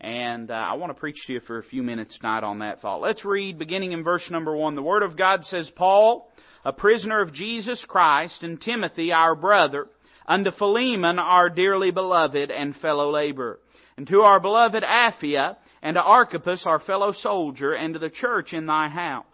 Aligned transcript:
And 0.00 0.50
uh, 0.50 0.54
I 0.54 0.74
want 0.74 0.94
to 0.94 0.98
preach 0.98 1.18
to 1.26 1.34
you 1.34 1.40
for 1.40 1.58
a 1.58 1.62
few 1.62 1.82
minutes 1.82 2.16
tonight 2.16 2.42
on 2.42 2.60
that 2.60 2.80
thought. 2.80 3.02
Let's 3.02 3.24
read 3.24 3.58
beginning 3.58 3.92
in 3.92 4.02
verse 4.02 4.26
number 4.30 4.56
one. 4.56 4.74
The 4.74 4.82
Word 4.82 5.02
of 5.02 5.16
God 5.16 5.44
says, 5.44 5.70
Paul, 5.76 6.32
a 6.64 6.72
prisoner 6.72 7.20
of 7.20 7.34
Jesus 7.34 7.84
Christ, 7.86 8.42
and 8.42 8.58
Timothy, 8.60 9.12
our 9.12 9.34
brother, 9.34 9.88
unto 10.26 10.52
Philemon, 10.52 11.18
our 11.18 11.50
dearly 11.50 11.90
beloved 11.90 12.50
and 12.50 12.74
fellow 12.76 13.10
laborer, 13.10 13.58
and 13.98 14.06
to 14.06 14.20
our 14.20 14.40
beloved 14.40 14.82
Apphia, 14.82 15.56
and 15.82 15.94
to 15.94 16.02
Archippus, 16.02 16.62
our 16.64 16.80
fellow 16.80 17.12
soldier, 17.12 17.74
and 17.74 17.92
to 17.92 18.00
the 18.00 18.10
church 18.10 18.54
in 18.54 18.64
thy 18.66 18.88
house. 18.88 19.24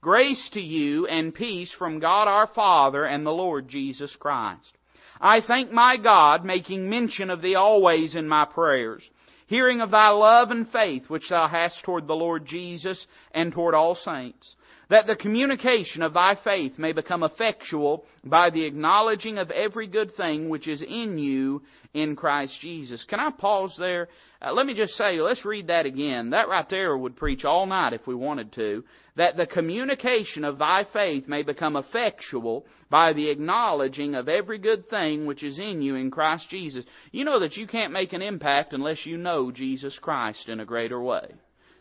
Grace 0.00 0.50
to 0.52 0.60
you 0.60 1.06
and 1.06 1.34
peace 1.34 1.74
from 1.78 1.98
God 1.98 2.28
our 2.28 2.46
Father 2.54 3.04
and 3.04 3.26
the 3.26 3.30
Lord 3.30 3.68
Jesus 3.68 4.14
Christ. 4.18 4.76
I 5.20 5.40
thank 5.40 5.70
my 5.70 5.96
God, 5.96 6.44
making 6.44 6.88
mention 6.88 7.30
of 7.30 7.40
thee 7.40 7.54
always 7.54 8.14
in 8.14 8.28
my 8.28 8.44
prayers, 8.44 9.02
hearing 9.46 9.80
of 9.80 9.90
thy 9.90 10.08
love 10.08 10.50
and 10.50 10.68
faith 10.68 11.08
which 11.08 11.28
thou 11.28 11.48
hast 11.48 11.82
toward 11.84 12.06
the 12.06 12.14
Lord 12.14 12.46
Jesus 12.46 13.06
and 13.32 13.52
toward 13.52 13.74
all 13.74 13.94
saints, 13.94 14.54
that 14.94 15.08
the 15.08 15.16
communication 15.16 16.02
of 16.02 16.14
thy 16.14 16.36
faith 16.44 16.78
may 16.78 16.92
become 16.92 17.24
effectual 17.24 18.04
by 18.22 18.48
the 18.48 18.64
acknowledging 18.64 19.38
of 19.38 19.50
every 19.50 19.88
good 19.88 20.14
thing 20.14 20.48
which 20.48 20.68
is 20.68 20.80
in 20.82 21.18
you 21.18 21.62
in 21.94 22.14
Christ 22.14 22.56
Jesus. 22.60 23.04
Can 23.08 23.18
I 23.18 23.32
pause 23.32 23.74
there? 23.76 24.06
Uh, 24.40 24.52
let 24.52 24.66
me 24.66 24.72
just 24.72 24.92
say, 24.92 25.20
let's 25.20 25.44
read 25.44 25.66
that 25.66 25.84
again. 25.84 26.30
That 26.30 26.48
right 26.48 26.68
there 26.70 26.96
would 26.96 27.16
preach 27.16 27.44
all 27.44 27.66
night 27.66 27.92
if 27.92 28.06
we 28.06 28.14
wanted 28.14 28.52
to. 28.52 28.84
That 29.16 29.36
the 29.36 29.48
communication 29.48 30.44
of 30.44 30.58
thy 30.58 30.86
faith 30.92 31.26
may 31.26 31.42
become 31.42 31.74
effectual 31.74 32.64
by 32.88 33.14
the 33.14 33.30
acknowledging 33.30 34.14
of 34.14 34.28
every 34.28 34.58
good 34.58 34.88
thing 34.88 35.26
which 35.26 35.42
is 35.42 35.58
in 35.58 35.82
you 35.82 35.96
in 35.96 36.12
Christ 36.12 36.48
Jesus. 36.50 36.84
You 37.10 37.24
know 37.24 37.40
that 37.40 37.56
you 37.56 37.66
can't 37.66 37.92
make 37.92 38.12
an 38.12 38.22
impact 38.22 38.72
unless 38.72 39.04
you 39.04 39.16
know 39.16 39.50
Jesus 39.50 39.98
Christ 40.00 40.48
in 40.48 40.60
a 40.60 40.64
greater 40.64 41.02
way. 41.02 41.34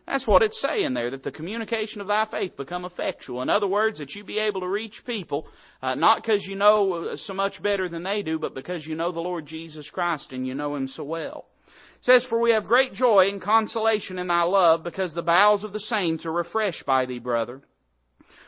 That's 0.06 0.28
what 0.28 0.44
it's 0.44 0.62
saying 0.62 0.94
there, 0.94 1.12
that 1.12 1.24
the 1.24 1.32
communication 1.32 2.02
of 2.02 2.08
thy 2.08 2.26
faith 2.30 2.58
become 2.58 2.84
effectual. 2.84 3.42
In 3.42 3.50
other 3.50 3.68
words, 3.68 4.00
that 4.00 4.14
you 4.16 4.23
be 4.23 4.38
able 4.38 4.62
to 4.62 4.68
reach 4.68 5.02
people, 5.06 5.48
uh, 5.82 5.95
not 5.95 6.22
because 6.22 6.45
you 6.45 6.56
know 6.56 6.94
uh, 6.94 7.16
so 7.16 7.34
much 7.34 7.64
better 7.64 7.88
than 7.88 8.04
they 8.04 8.22
do, 8.22 8.38
but 8.38 8.54
because 8.54 8.86
you 8.86 8.95
know 8.95 9.14
the 9.14 9.22
Lord 9.22 9.45
Jesus 9.45 9.90
Christ 9.90 10.34
and 10.34 10.45
you 10.45 10.56
know 10.56 10.76
Him 10.76 10.90
so 10.90 11.06
well. 11.06 11.45
It 11.68 12.06
says, 12.06 12.26
For 12.28 12.40
we 12.42 12.52
have 12.52 12.66
great 12.66 12.94
joy 12.94 13.30
and 13.30 13.42
consolation 13.42 14.20
in 14.20 14.28
thy 14.28 14.44
love, 14.44 14.84
because 14.84 15.14
the 15.14 15.22
bowels 15.22 15.64
of 15.64 15.72
the 15.72 15.80
saints 15.80 16.26
are 16.26 16.34
refreshed 16.34 16.86
by 16.86 17.06
thee, 17.06 17.20
brother. 17.20 17.62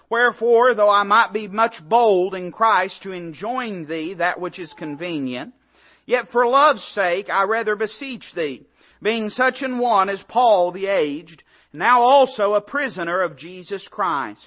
Wherefore, 0.10 0.76
though 0.76 0.90
I 0.90 1.04
might 1.04 1.32
be 1.34 1.48
much 1.48 1.76
bold 1.88 2.36
in 2.36 2.52
Christ 2.52 3.02
to 3.04 3.12
enjoin 3.12 3.88
thee 3.88 4.16
that 4.16 4.40
which 4.40 4.60
is 4.60 4.74
convenient, 4.78 5.54
yet 6.06 6.26
for 6.32 6.46
love's 6.46 6.84
sake 6.94 7.30
I 7.30 7.44
rather 7.44 7.76
beseech 7.76 8.26
thee, 8.36 8.68
being 9.02 9.30
such 9.30 9.62
an 9.62 9.80
one 9.80 10.10
as 10.10 10.24
Paul 10.28 10.72
the 10.72 10.88
aged, 10.88 11.44
now 11.76 12.02
also 12.02 12.54
a 12.54 12.62
prisoner 12.62 13.22
of 13.22 13.38
Jesus 13.38 13.88
Christ. 13.90 14.46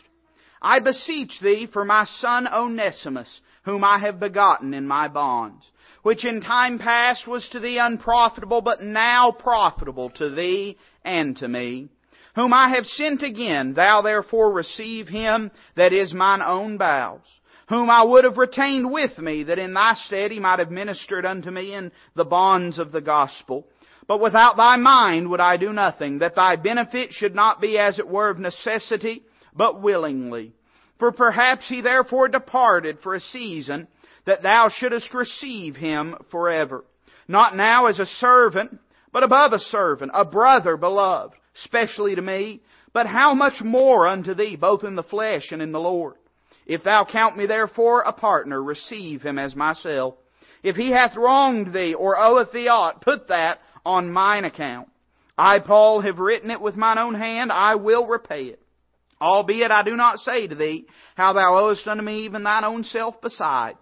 I 0.60 0.80
beseech 0.80 1.38
thee 1.40 1.68
for 1.72 1.84
my 1.84 2.04
son 2.04 2.48
Onesimus, 2.48 3.40
whom 3.64 3.84
I 3.84 3.98
have 4.00 4.18
begotten 4.18 4.74
in 4.74 4.86
my 4.86 5.08
bonds, 5.08 5.64
which 6.02 6.24
in 6.24 6.40
time 6.40 6.78
past 6.78 7.26
was 7.26 7.48
to 7.50 7.60
thee 7.60 7.78
unprofitable, 7.78 8.60
but 8.60 8.82
now 8.82 9.30
profitable 9.30 10.10
to 10.10 10.30
thee 10.30 10.76
and 11.04 11.36
to 11.36 11.48
me, 11.48 11.88
whom 12.34 12.52
I 12.52 12.70
have 12.70 12.86
sent 12.86 13.22
again, 13.22 13.74
thou 13.74 14.02
therefore 14.02 14.52
receive 14.52 15.08
him 15.08 15.50
that 15.76 15.92
is 15.92 16.14
mine 16.14 16.42
own 16.42 16.76
bowels, 16.76 17.26
whom 17.68 17.90
I 17.90 18.02
would 18.02 18.24
have 18.24 18.38
retained 18.38 18.90
with 18.90 19.18
me, 19.18 19.44
that 19.44 19.58
in 19.58 19.74
thy 19.74 19.94
stead 19.94 20.30
he 20.30 20.40
might 20.40 20.58
have 20.58 20.70
ministered 20.70 21.26
unto 21.26 21.50
me 21.50 21.74
in 21.74 21.92
the 22.14 22.24
bonds 22.24 22.78
of 22.78 22.92
the 22.92 23.00
gospel. 23.00 23.66
But 24.08 24.20
without 24.20 24.56
thy 24.56 24.76
mind 24.76 25.30
would 25.30 25.40
I 25.40 25.58
do 25.58 25.72
nothing, 25.72 26.18
that 26.18 26.34
thy 26.34 26.56
benefit 26.56 27.12
should 27.12 27.34
not 27.34 27.60
be 27.60 27.78
as 27.78 27.98
it 27.98 28.08
were 28.08 28.30
of 28.30 28.38
necessity, 28.38 29.22
but 29.54 29.82
willingly. 29.82 30.54
For 30.98 31.12
perhaps 31.12 31.68
he 31.68 31.82
therefore 31.82 32.28
departed 32.28 32.98
for 33.00 33.14
a 33.14 33.20
season, 33.20 33.86
that 34.24 34.42
thou 34.42 34.70
shouldest 34.70 35.12
receive 35.12 35.76
him 35.76 36.16
forever. 36.30 36.84
Not 37.28 37.54
now 37.54 37.86
as 37.86 38.00
a 38.00 38.06
servant, 38.06 38.78
but 39.12 39.22
above 39.22 39.52
a 39.52 39.58
servant, 39.58 40.12
a 40.14 40.24
brother 40.24 40.78
beloved, 40.78 41.34
specially 41.64 42.14
to 42.14 42.22
me, 42.22 42.62
but 42.94 43.06
how 43.06 43.34
much 43.34 43.60
more 43.62 44.06
unto 44.06 44.32
thee, 44.32 44.56
both 44.56 44.84
in 44.84 44.96
the 44.96 45.02
flesh 45.02 45.52
and 45.52 45.60
in 45.60 45.72
the 45.72 45.80
Lord. 45.80 46.14
If 46.66 46.82
thou 46.82 47.04
count 47.04 47.36
me 47.36 47.44
therefore 47.46 48.02
a 48.02 48.12
partner, 48.12 48.62
receive 48.62 49.20
him 49.20 49.38
as 49.38 49.54
myself. 49.54 50.14
If 50.62 50.76
he 50.76 50.90
hath 50.90 51.16
wronged 51.16 51.72
thee, 51.72 51.94
or 51.94 52.18
oweth 52.18 52.52
thee 52.52 52.68
aught, 52.68 53.02
put 53.02 53.28
that 53.28 53.60
on 53.84 54.10
mine 54.10 54.44
account. 54.44 54.88
I, 55.36 55.60
Paul, 55.60 56.00
have 56.00 56.18
written 56.18 56.50
it 56.50 56.60
with 56.60 56.76
mine 56.76 56.98
own 56.98 57.14
hand, 57.14 57.52
I 57.52 57.76
will 57.76 58.06
repay 58.06 58.44
it. 58.46 58.60
Albeit 59.20 59.70
I 59.70 59.82
do 59.82 59.96
not 59.96 60.20
say 60.20 60.46
to 60.46 60.54
thee 60.54 60.86
how 61.16 61.32
thou 61.32 61.56
owest 61.58 61.86
unto 61.86 62.02
me 62.02 62.24
even 62.24 62.42
thine 62.42 62.64
own 62.64 62.84
self 62.84 63.20
besides. 63.20 63.78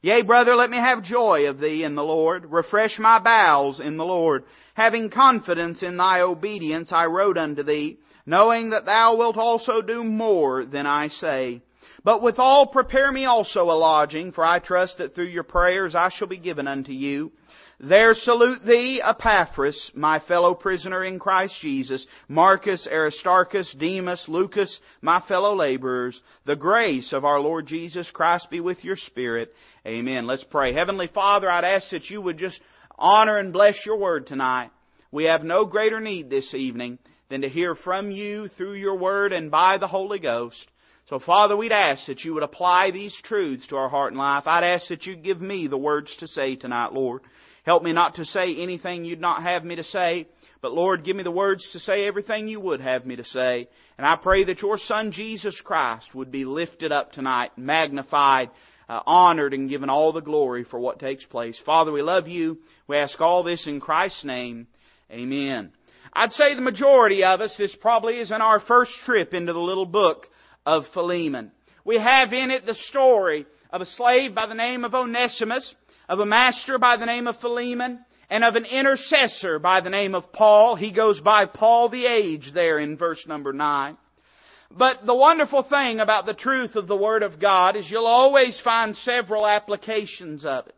Yea, 0.00 0.22
brother, 0.22 0.54
let 0.54 0.70
me 0.70 0.76
have 0.76 1.02
joy 1.02 1.48
of 1.48 1.58
thee 1.58 1.82
in 1.82 1.96
the 1.96 2.04
Lord. 2.04 2.46
Refresh 2.46 2.98
my 3.00 3.20
bowels 3.20 3.80
in 3.80 3.96
the 3.96 4.04
Lord. 4.04 4.44
Having 4.74 5.10
confidence 5.10 5.82
in 5.82 5.96
thy 5.96 6.20
obedience, 6.20 6.92
I 6.92 7.06
wrote 7.06 7.36
unto 7.36 7.64
thee, 7.64 7.98
knowing 8.24 8.70
that 8.70 8.84
thou 8.84 9.16
wilt 9.16 9.36
also 9.36 9.82
do 9.82 10.04
more 10.04 10.64
than 10.64 10.86
I 10.86 11.08
say. 11.08 11.62
But 12.04 12.22
withal 12.22 12.68
prepare 12.68 13.10
me 13.10 13.24
also 13.24 13.64
a 13.64 13.74
lodging, 13.74 14.30
for 14.30 14.44
I 14.44 14.60
trust 14.60 14.98
that 14.98 15.16
through 15.16 15.26
your 15.26 15.42
prayers 15.42 15.96
I 15.96 16.10
shall 16.10 16.28
be 16.28 16.38
given 16.38 16.68
unto 16.68 16.92
you. 16.92 17.32
There 17.80 18.12
salute 18.14 18.64
thee, 18.66 19.00
Epaphras, 19.04 19.92
my 19.94 20.18
fellow 20.18 20.52
prisoner 20.52 21.04
in 21.04 21.20
Christ 21.20 21.54
Jesus, 21.60 22.04
Marcus, 22.26 22.88
Aristarchus, 22.90 23.72
Demas, 23.78 24.24
Lucas, 24.26 24.80
my 25.00 25.22
fellow 25.28 25.54
laborers. 25.54 26.20
The 26.44 26.56
grace 26.56 27.12
of 27.12 27.24
our 27.24 27.38
Lord 27.38 27.68
Jesus 27.68 28.10
Christ 28.10 28.48
be 28.50 28.58
with 28.58 28.82
your 28.82 28.96
spirit. 28.96 29.54
Amen. 29.86 30.26
Let's 30.26 30.42
pray. 30.42 30.72
Heavenly 30.72 31.06
Father, 31.06 31.48
I'd 31.48 31.62
ask 31.62 31.90
that 31.90 32.10
you 32.10 32.20
would 32.20 32.36
just 32.36 32.58
honor 32.98 33.38
and 33.38 33.52
bless 33.52 33.86
your 33.86 33.98
word 33.98 34.26
tonight. 34.26 34.70
We 35.12 35.24
have 35.24 35.44
no 35.44 35.64
greater 35.64 36.00
need 36.00 36.28
this 36.28 36.54
evening 36.54 36.98
than 37.30 37.42
to 37.42 37.48
hear 37.48 37.76
from 37.76 38.10
you 38.10 38.48
through 38.48 38.74
your 38.74 38.96
word 38.96 39.32
and 39.32 39.52
by 39.52 39.78
the 39.78 39.86
Holy 39.86 40.18
Ghost. 40.18 40.66
So 41.06 41.20
Father, 41.20 41.56
we'd 41.56 41.70
ask 41.70 42.06
that 42.08 42.24
you 42.24 42.34
would 42.34 42.42
apply 42.42 42.90
these 42.90 43.14
truths 43.22 43.68
to 43.68 43.76
our 43.76 43.88
heart 43.88 44.12
and 44.12 44.18
life. 44.18 44.48
I'd 44.48 44.64
ask 44.64 44.88
that 44.88 45.06
you 45.06 45.14
give 45.14 45.40
me 45.40 45.68
the 45.68 45.78
words 45.78 46.12
to 46.18 46.26
say 46.26 46.56
tonight, 46.56 46.92
Lord. 46.92 47.22
Help 47.68 47.82
me 47.82 47.92
not 47.92 48.14
to 48.14 48.24
say 48.24 48.56
anything 48.56 49.04
you'd 49.04 49.20
not 49.20 49.42
have 49.42 49.62
me 49.62 49.76
to 49.76 49.84
say. 49.84 50.26
But 50.62 50.72
Lord, 50.72 51.04
give 51.04 51.14
me 51.14 51.22
the 51.22 51.30
words 51.30 51.68
to 51.72 51.78
say 51.78 52.06
everything 52.06 52.48
you 52.48 52.58
would 52.60 52.80
have 52.80 53.04
me 53.04 53.16
to 53.16 53.24
say. 53.26 53.68
And 53.98 54.06
I 54.06 54.16
pray 54.16 54.44
that 54.44 54.62
your 54.62 54.78
Son 54.78 55.12
Jesus 55.12 55.60
Christ 55.62 56.14
would 56.14 56.32
be 56.32 56.46
lifted 56.46 56.92
up 56.92 57.12
tonight, 57.12 57.50
magnified, 57.58 58.48
uh, 58.88 59.00
honored, 59.04 59.52
and 59.52 59.68
given 59.68 59.90
all 59.90 60.14
the 60.14 60.22
glory 60.22 60.64
for 60.64 60.80
what 60.80 60.98
takes 60.98 61.26
place. 61.26 61.60
Father, 61.66 61.92
we 61.92 62.00
love 62.00 62.26
you. 62.26 62.56
We 62.86 62.96
ask 62.96 63.20
all 63.20 63.42
this 63.42 63.66
in 63.66 63.80
Christ's 63.80 64.24
name. 64.24 64.66
Amen. 65.10 65.70
I'd 66.14 66.32
say 66.32 66.54
the 66.54 66.62
majority 66.62 67.22
of 67.22 67.42
us, 67.42 67.54
this 67.58 67.76
probably 67.78 68.18
is 68.18 68.30
in 68.30 68.40
our 68.40 68.60
first 68.60 68.92
trip 69.04 69.34
into 69.34 69.52
the 69.52 69.58
little 69.58 69.84
book 69.84 70.26
of 70.64 70.84
Philemon. 70.94 71.52
We 71.84 71.98
have 71.98 72.32
in 72.32 72.50
it 72.50 72.64
the 72.64 72.72
story 72.88 73.44
of 73.70 73.82
a 73.82 73.84
slave 73.84 74.34
by 74.34 74.46
the 74.46 74.54
name 74.54 74.86
of 74.86 74.94
Onesimus 74.94 75.74
of 76.08 76.20
a 76.20 76.26
master 76.26 76.78
by 76.78 76.96
the 76.96 77.06
name 77.06 77.26
of 77.26 77.36
Philemon, 77.40 78.00
and 78.30 78.44
of 78.44 78.56
an 78.56 78.64
intercessor 78.64 79.58
by 79.58 79.80
the 79.80 79.90
name 79.90 80.14
of 80.14 80.32
Paul. 80.32 80.76
He 80.76 80.92
goes 80.92 81.20
by 81.20 81.46
Paul 81.46 81.88
the 81.88 82.06
Age 82.06 82.50
there 82.52 82.78
in 82.78 82.96
verse 82.96 83.24
number 83.26 83.52
9. 83.52 83.96
But 84.70 85.06
the 85.06 85.14
wonderful 85.14 85.62
thing 85.62 85.98
about 85.98 86.26
the 86.26 86.34
truth 86.34 86.76
of 86.76 86.88
the 86.88 86.96
Word 86.96 87.22
of 87.22 87.40
God 87.40 87.74
is 87.74 87.90
you'll 87.90 88.06
always 88.06 88.60
find 88.62 88.94
several 88.94 89.46
applications 89.46 90.44
of 90.44 90.66
it. 90.66 90.74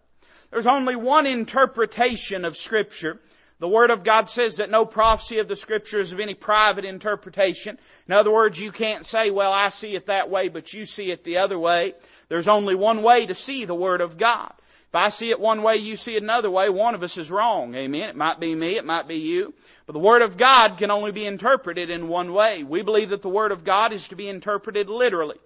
There's 0.52 0.66
only 0.66 0.94
one 0.94 1.26
interpretation 1.26 2.44
of 2.44 2.56
Scripture. 2.56 3.18
The 3.58 3.68
Word 3.68 3.90
of 3.90 4.04
God 4.04 4.28
says 4.28 4.56
that 4.58 4.70
no 4.70 4.86
prophecy 4.86 5.38
of 5.38 5.48
the 5.48 5.56
Scripture 5.56 6.00
is 6.00 6.12
of 6.12 6.20
any 6.20 6.34
private 6.34 6.84
interpretation. 6.84 7.78
In 8.06 8.14
other 8.14 8.32
words, 8.32 8.58
you 8.58 8.70
can't 8.70 9.04
say, 9.04 9.30
well, 9.30 9.52
I 9.52 9.70
see 9.70 9.96
it 9.96 10.06
that 10.06 10.30
way, 10.30 10.48
but 10.48 10.72
you 10.72 10.86
see 10.86 11.10
it 11.10 11.24
the 11.24 11.38
other 11.38 11.58
way. 11.58 11.94
There's 12.28 12.48
only 12.48 12.76
one 12.76 13.02
way 13.02 13.26
to 13.26 13.34
see 13.34 13.64
the 13.64 13.74
Word 13.74 14.00
of 14.00 14.18
God. 14.18 14.52
If 14.90 14.96
I 14.96 15.10
see 15.10 15.30
it 15.30 15.38
one 15.38 15.62
way, 15.62 15.76
you 15.76 15.96
see 15.96 16.16
it 16.16 16.22
another 16.24 16.50
way, 16.50 16.68
one 16.68 16.96
of 16.96 17.04
us 17.04 17.16
is 17.16 17.30
wrong. 17.30 17.76
Amen. 17.76 18.08
It 18.08 18.16
might 18.16 18.40
be 18.40 18.56
me, 18.56 18.76
it 18.76 18.84
might 18.84 19.06
be 19.06 19.14
you. 19.14 19.54
But 19.86 19.92
the 19.92 20.00
Word 20.00 20.20
of 20.20 20.36
God 20.36 20.78
can 20.78 20.90
only 20.90 21.12
be 21.12 21.26
interpreted 21.26 21.90
in 21.90 22.08
one 22.08 22.32
way. 22.32 22.64
We 22.64 22.82
believe 22.82 23.10
that 23.10 23.22
the 23.22 23.28
Word 23.28 23.52
of 23.52 23.64
God 23.64 23.92
is 23.92 24.04
to 24.10 24.16
be 24.16 24.28
interpreted 24.28 24.88
literally. 24.88 25.36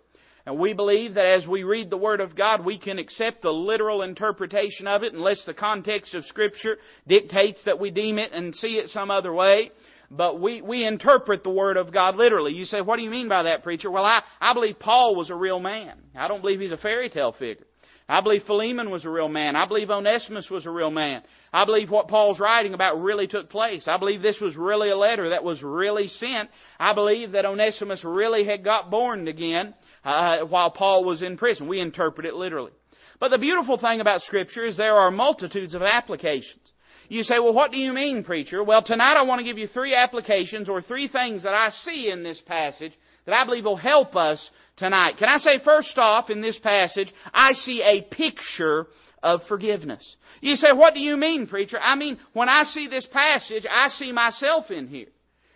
And 0.47 0.59
we 0.59 0.73
believe 0.73 1.15
that 1.15 1.27
as 1.27 1.47
we 1.47 1.63
read 1.63 1.91
the 1.91 1.99
Word 1.99 2.23
of 2.23 2.35
God, 2.35 2.65
we 2.65 2.79
can 2.79 2.99
accept 2.99 3.43
the 3.43 3.51
literal 3.51 4.01
interpretation 4.01 4.87
of 4.87 5.03
it 5.03 5.13
unless 5.13 5.45
the 5.45 5.53
context 5.53 6.15
of 6.15 6.25
Scripture 6.25 6.79
dictates 7.07 7.63
that 7.65 7.79
we 7.79 7.91
deem 7.91 8.19
it 8.19 8.33
and 8.33 8.55
see 8.55 8.79
it 8.79 8.89
some 8.89 9.11
other 9.11 9.33
way. 9.35 9.73
But 10.11 10.41
we, 10.41 10.63
we 10.63 10.87
interpret 10.87 11.45
the 11.45 11.51
Word 11.51 11.77
of 11.77 11.93
God 11.93 12.17
literally. 12.17 12.55
You 12.55 12.65
say, 12.65 12.81
what 12.81 12.97
do 12.97 13.03
you 13.03 13.11
mean 13.11 13.29
by 13.29 13.43
that, 13.43 13.63
preacher? 13.63 13.91
Well, 13.91 14.07
I, 14.07 14.23
I 14.41 14.55
believe 14.55 14.79
Paul 14.79 15.15
was 15.15 15.29
a 15.29 15.35
real 15.35 15.61
man. 15.61 15.99
I 16.15 16.29
don't 16.29 16.41
believe 16.41 16.61
he's 16.61 16.73
a 16.73 16.79
fairy 16.79 17.11
tale 17.11 17.33
figure. 17.33 17.67
I 18.07 18.21
believe 18.21 18.43
Philemon 18.43 18.91
was 18.91 19.07
a 19.07 19.11
real 19.11 19.29
man. 19.29 19.57
I 19.57 19.67
believe 19.67 19.89
Onesimus 19.89 20.51
was 20.51 20.67
a 20.67 20.71
real 20.71 20.91
man. 20.91 21.23
I 21.55 21.65
believe 21.65 21.91
what 21.91 22.09
Paul's 22.09 22.39
writing 22.39 22.75
about 22.75 23.01
really 23.01 23.27
took 23.27 23.49
place. 23.49 23.89
I 23.89 23.97
believe 23.97 24.21
this 24.21 24.41
was 24.41 24.57
really 24.57 24.91
a 24.91 24.97
letter 24.97 25.31
that 25.31 25.43
was 25.43 25.63
really 25.63 26.09
sent. 26.09 26.51
I 26.79 26.93
believe 26.93 27.33
that 27.33 27.47
Onesimus 27.47 28.05
really 28.05 28.45
had 28.45 28.63
got 28.63 28.91
born 28.91 29.27
again 29.27 29.75
uh, 30.05 30.41
while 30.41 30.71
Paul 30.71 31.05
was 31.05 31.23
in 31.23 31.39
prison. 31.39 31.67
We 31.67 31.81
interpret 31.81 32.27
it 32.27 32.35
literally. 32.35 32.73
But 33.21 33.31
the 33.31 33.39
beautiful 33.39 33.79
thing 33.79 34.03
about 34.03 34.21
Scripture 34.21 34.67
is 34.67 34.77
there 34.77 34.97
are 34.97 35.11
multitudes 35.11 35.75
of 35.75 35.81
applications. 35.81 36.61
You 37.09 37.23
say, 37.23 37.39
well, 37.39 37.55
what 37.55 37.71
do 37.71 37.79
you 37.79 37.93
mean, 37.93 38.25
preacher? 38.25 38.63
Well, 38.63 38.83
tonight 38.83 39.17
I 39.17 39.23
want 39.23 39.39
to 39.39 39.45
give 39.45 39.59
you 39.59 39.67
three 39.67 39.95
applications 39.95 40.69
or 40.69 40.83
three 40.83 41.09
things 41.09 41.43
that 41.45 41.55
I 41.55 41.71
see 41.71 42.11
in 42.11 42.23
this 42.23 42.41
passage 42.47 42.93
that 43.27 43.35
I 43.35 43.45
believe 43.45 43.65
will 43.65 43.77
help 43.77 44.17
us 44.17 44.51
tonight. 44.77 45.17
Can 45.19 45.29
I 45.29 45.39
say 45.39 45.59
first 45.65 45.97
off 45.99 46.31
in 46.31 46.41
this 46.41 46.59
passage, 46.59 47.13
I 47.33 47.53
see 47.53 47.83
a 47.83 48.03
picture 48.03 48.87
of 49.23 49.41
forgiveness. 49.49 50.17
You 50.41 50.57
say, 50.57 50.73
what 50.73 50.95
do 50.95 51.01
you 51.01 51.17
mean, 51.17 51.47
preacher? 51.47 51.79
I 51.81 51.97
mean, 51.97 52.19
when 52.35 52.49
I 52.49 52.65
see 52.65 52.89
this 52.89 53.07
passage, 53.07 53.67
I 53.71 53.89
see 53.89 54.13
myself 54.13 54.71
in 54.71 54.87
here. 54.87 55.07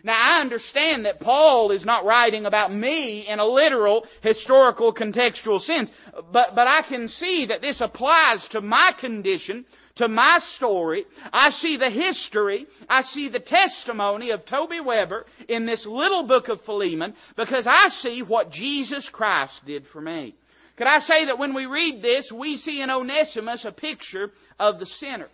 Now 0.04 0.16
I 0.16 0.40
understand 0.40 1.04
that 1.04 1.20
Paul 1.20 1.72
is 1.72 1.84
not 1.84 2.04
writing 2.04 2.46
about 2.46 2.72
me 2.72 3.26
in 3.28 3.40
a 3.40 3.44
literal, 3.44 4.06
historical, 4.22 4.94
contextual 4.94 5.60
sense, 5.60 5.90
but, 6.32 6.54
but 6.54 6.68
I 6.68 6.82
can 6.88 7.08
see 7.08 7.46
that 7.48 7.60
this 7.60 7.80
applies 7.80 8.46
to 8.52 8.60
my 8.60 8.92
condition 8.98 9.66
to 9.98 10.08
my 10.08 10.38
story. 10.56 11.04
I 11.32 11.50
see 11.50 11.76
the 11.76 11.90
history. 11.90 12.66
I 12.88 13.02
see 13.02 13.28
the 13.28 13.40
testimony 13.40 14.30
of 14.30 14.46
Toby 14.46 14.80
Weber 14.80 15.26
in 15.48 15.66
this 15.66 15.84
little 15.86 16.26
book 16.26 16.48
of 16.48 16.60
Philemon 16.62 17.14
because 17.36 17.66
I 17.68 17.88
see 18.00 18.22
what 18.22 18.50
Jesus 18.50 19.08
Christ 19.12 19.60
did 19.66 19.84
for 19.92 20.00
me. 20.00 20.34
Could 20.76 20.86
I 20.86 21.00
say 21.00 21.26
that 21.26 21.38
when 21.38 21.54
we 21.54 21.66
read 21.66 22.02
this, 22.02 22.30
we 22.32 22.56
see 22.56 22.80
in 22.80 22.90
Onesimus 22.90 23.64
a 23.64 23.72
picture 23.72 24.30
of 24.58 24.78
the 24.78 24.86
sinner. 24.86 25.28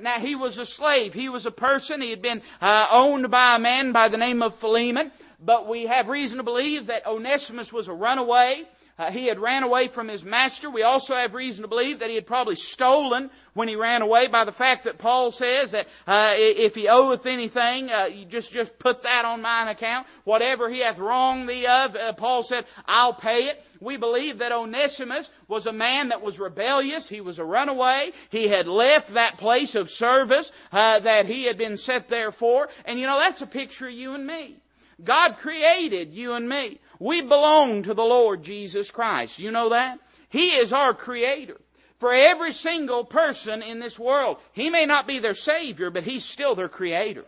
Now, 0.00 0.18
he 0.20 0.34
was 0.34 0.58
a 0.58 0.66
slave. 0.66 1.12
He 1.12 1.28
was 1.28 1.46
a 1.46 1.50
person. 1.50 2.00
He 2.00 2.10
had 2.10 2.22
been 2.22 2.42
uh, 2.60 2.86
owned 2.90 3.30
by 3.30 3.56
a 3.56 3.58
man 3.58 3.92
by 3.92 4.08
the 4.08 4.16
name 4.16 4.42
of 4.42 4.52
Philemon. 4.60 5.12
But 5.40 5.68
we 5.68 5.86
have 5.86 6.08
reason 6.08 6.38
to 6.38 6.42
believe 6.44 6.86
that 6.86 7.06
Onesimus 7.06 7.72
was 7.72 7.88
a 7.88 7.92
runaway. 7.92 8.62
Uh, 8.98 9.10
he 9.10 9.28
had 9.28 9.38
ran 9.38 9.62
away 9.62 9.90
from 9.94 10.08
his 10.08 10.24
master. 10.24 10.70
We 10.70 10.82
also 10.82 11.14
have 11.14 11.34
reason 11.34 11.62
to 11.62 11.68
believe 11.68 11.98
that 11.98 12.08
he 12.08 12.14
had 12.14 12.26
probably 12.26 12.54
stolen 12.54 13.30
when 13.52 13.68
he 13.68 13.76
ran 13.76 14.00
away 14.00 14.28
by 14.28 14.46
the 14.46 14.52
fact 14.52 14.84
that 14.84 14.98
Paul 14.98 15.32
says 15.32 15.72
that 15.72 15.86
uh, 16.06 16.32
if 16.34 16.72
he 16.72 16.88
oweth 16.88 17.26
anything, 17.26 17.90
uh, 17.90 18.06
you 18.06 18.24
just 18.24 18.50
just 18.52 18.70
put 18.78 19.02
that 19.02 19.26
on 19.26 19.42
mine 19.42 19.68
account. 19.68 20.06
Whatever 20.24 20.70
he 20.70 20.82
hath 20.82 20.98
wronged 20.98 21.46
thee 21.46 21.66
of, 21.66 21.94
uh, 21.94 22.14
Paul 22.14 22.44
said, 22.48 22.64
I'll 22.86 23.14
pay 23.14 23.44
it. 23.44 23.58
We 23.80 23.98
believe 23.98 24.38
that 24.38 24.52
Onesimus 24.52 25.28
was 25.46 25.66
a 25.66 25.72
man 25.72 26.08
that 26.08 26.22
was 26.22 26.38
rebellious. 26.38 27.06
He 27.06 27.20
was 27.20 27.38
a 27.38 27.44
runaway. 27.44 28.12
He 28.30 28.48
had 28.48 28.66
left 28.66 29.12
that 29.12 29.36
place 29.36 29.74
of 29.74 29.88
service 29.90 30.50
uh, 30.72 31.00
that 31.00 31.26
he 31.26 31.46
had 31.46 31.58
been 31.58 31.76
set 31.76 32.08
there 32.08 32.32
for. 32.32 32.68
And 32.86 32.98
you 32.98 33.06
know, 33.06 33.18
that's 33.18 33.42
a 33.42 33.46
picture 33.46 33.88
of 33.88 33.94
you 33.94 34.14
and 34.14 34.26
me. 34.26 34.56
God 35.04 35.36
created 35.42 36.12
you 36.12 36.32
and 36.32 36.48
me. 36.48 36.80
We 36.98 37.22
belong 37.22 37.82
to 37.84 37.94
the 37.94 38.02
Lord 38.02 38.42
Jesus 38.42 38.90
Christ. 38.90 39.38
You 39.38 39.50
know 39.50 39.70
that? 39.70 39.98
He 40.30 40.48
is 40.48 40.72
our 40.72 40.94
Creator. 40.94 41.58
For 42.00 42.12
every 42.12 42.52
single 42.52 43.04
person 43.04 43.62
in 43.62 43.80
this 43.80 43.98
world, 43.98 44.38
He 44.52 44.70
may 44.70 44.86
not 44.86 45.06
be 45.06 45.18
their 45.18 45.34
Savior, 45.34 45.90
but 45.90 46.02
He's 46.02 46.24
still 46.32 46.54
their 46.54 46.68
Creator. 46.68 47.24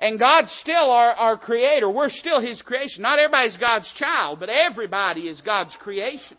And 0.00 0.18
God's 0.18 0.50
still 0.60 0.90
our, 0.90 1.12
our 1.12 1.38
Creator. 1.38 1.88
We're 1.88 2.10
still 2.10 2.40
His 2.40 2.60
creation. 2.62 3.02
Not 3.02 3.18
everybody's 3.18 3.56
God's 3.56 3.90
child, 3.98 4.40
but 4.40 4.48
everybody 4.48 5.22
is 5.22 5.40
God's 5.40 5.74
creation. 5.80 6.36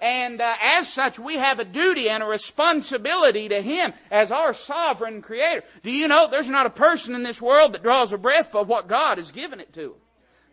And 0.00 0.40
uh, 0.40 0.54
as 0.62 0.92
such, 0.94 1.18
we 1.18 1.36
have 1.36 1.58
a 1.58 1.64
duty 1.64 2.08
and 2.08 2.22
a 2.22 2.26
responsibility 2.26 3.48
to 3.48 3.62
Him 3.62 3.92
as 4.10 4.30
our 4.30 4.54
sovereign 4.66 5.22
Creator. 5.22 5.62
Do 5.82 5.90
you 5.90 6.08
know 6.08 6.28
there's 6.30 6.48
not 6.48 6.66
a 6.66 6.70
person 6.70 7.14
in 7.14 7.22
this 7.22 7.40
world 7.40 7.74
that 7.74 7.82
draws 7.82 8.12
a 8.12 8.18
breath 8.18 8.46
but 8.52 8.68
what 8.68 8.88
God 8.88 9.18
has 9.18 9.30
given 9.30 9.60
it 9.60 9.72
to 9.74 9.80
them? 9.80 10.00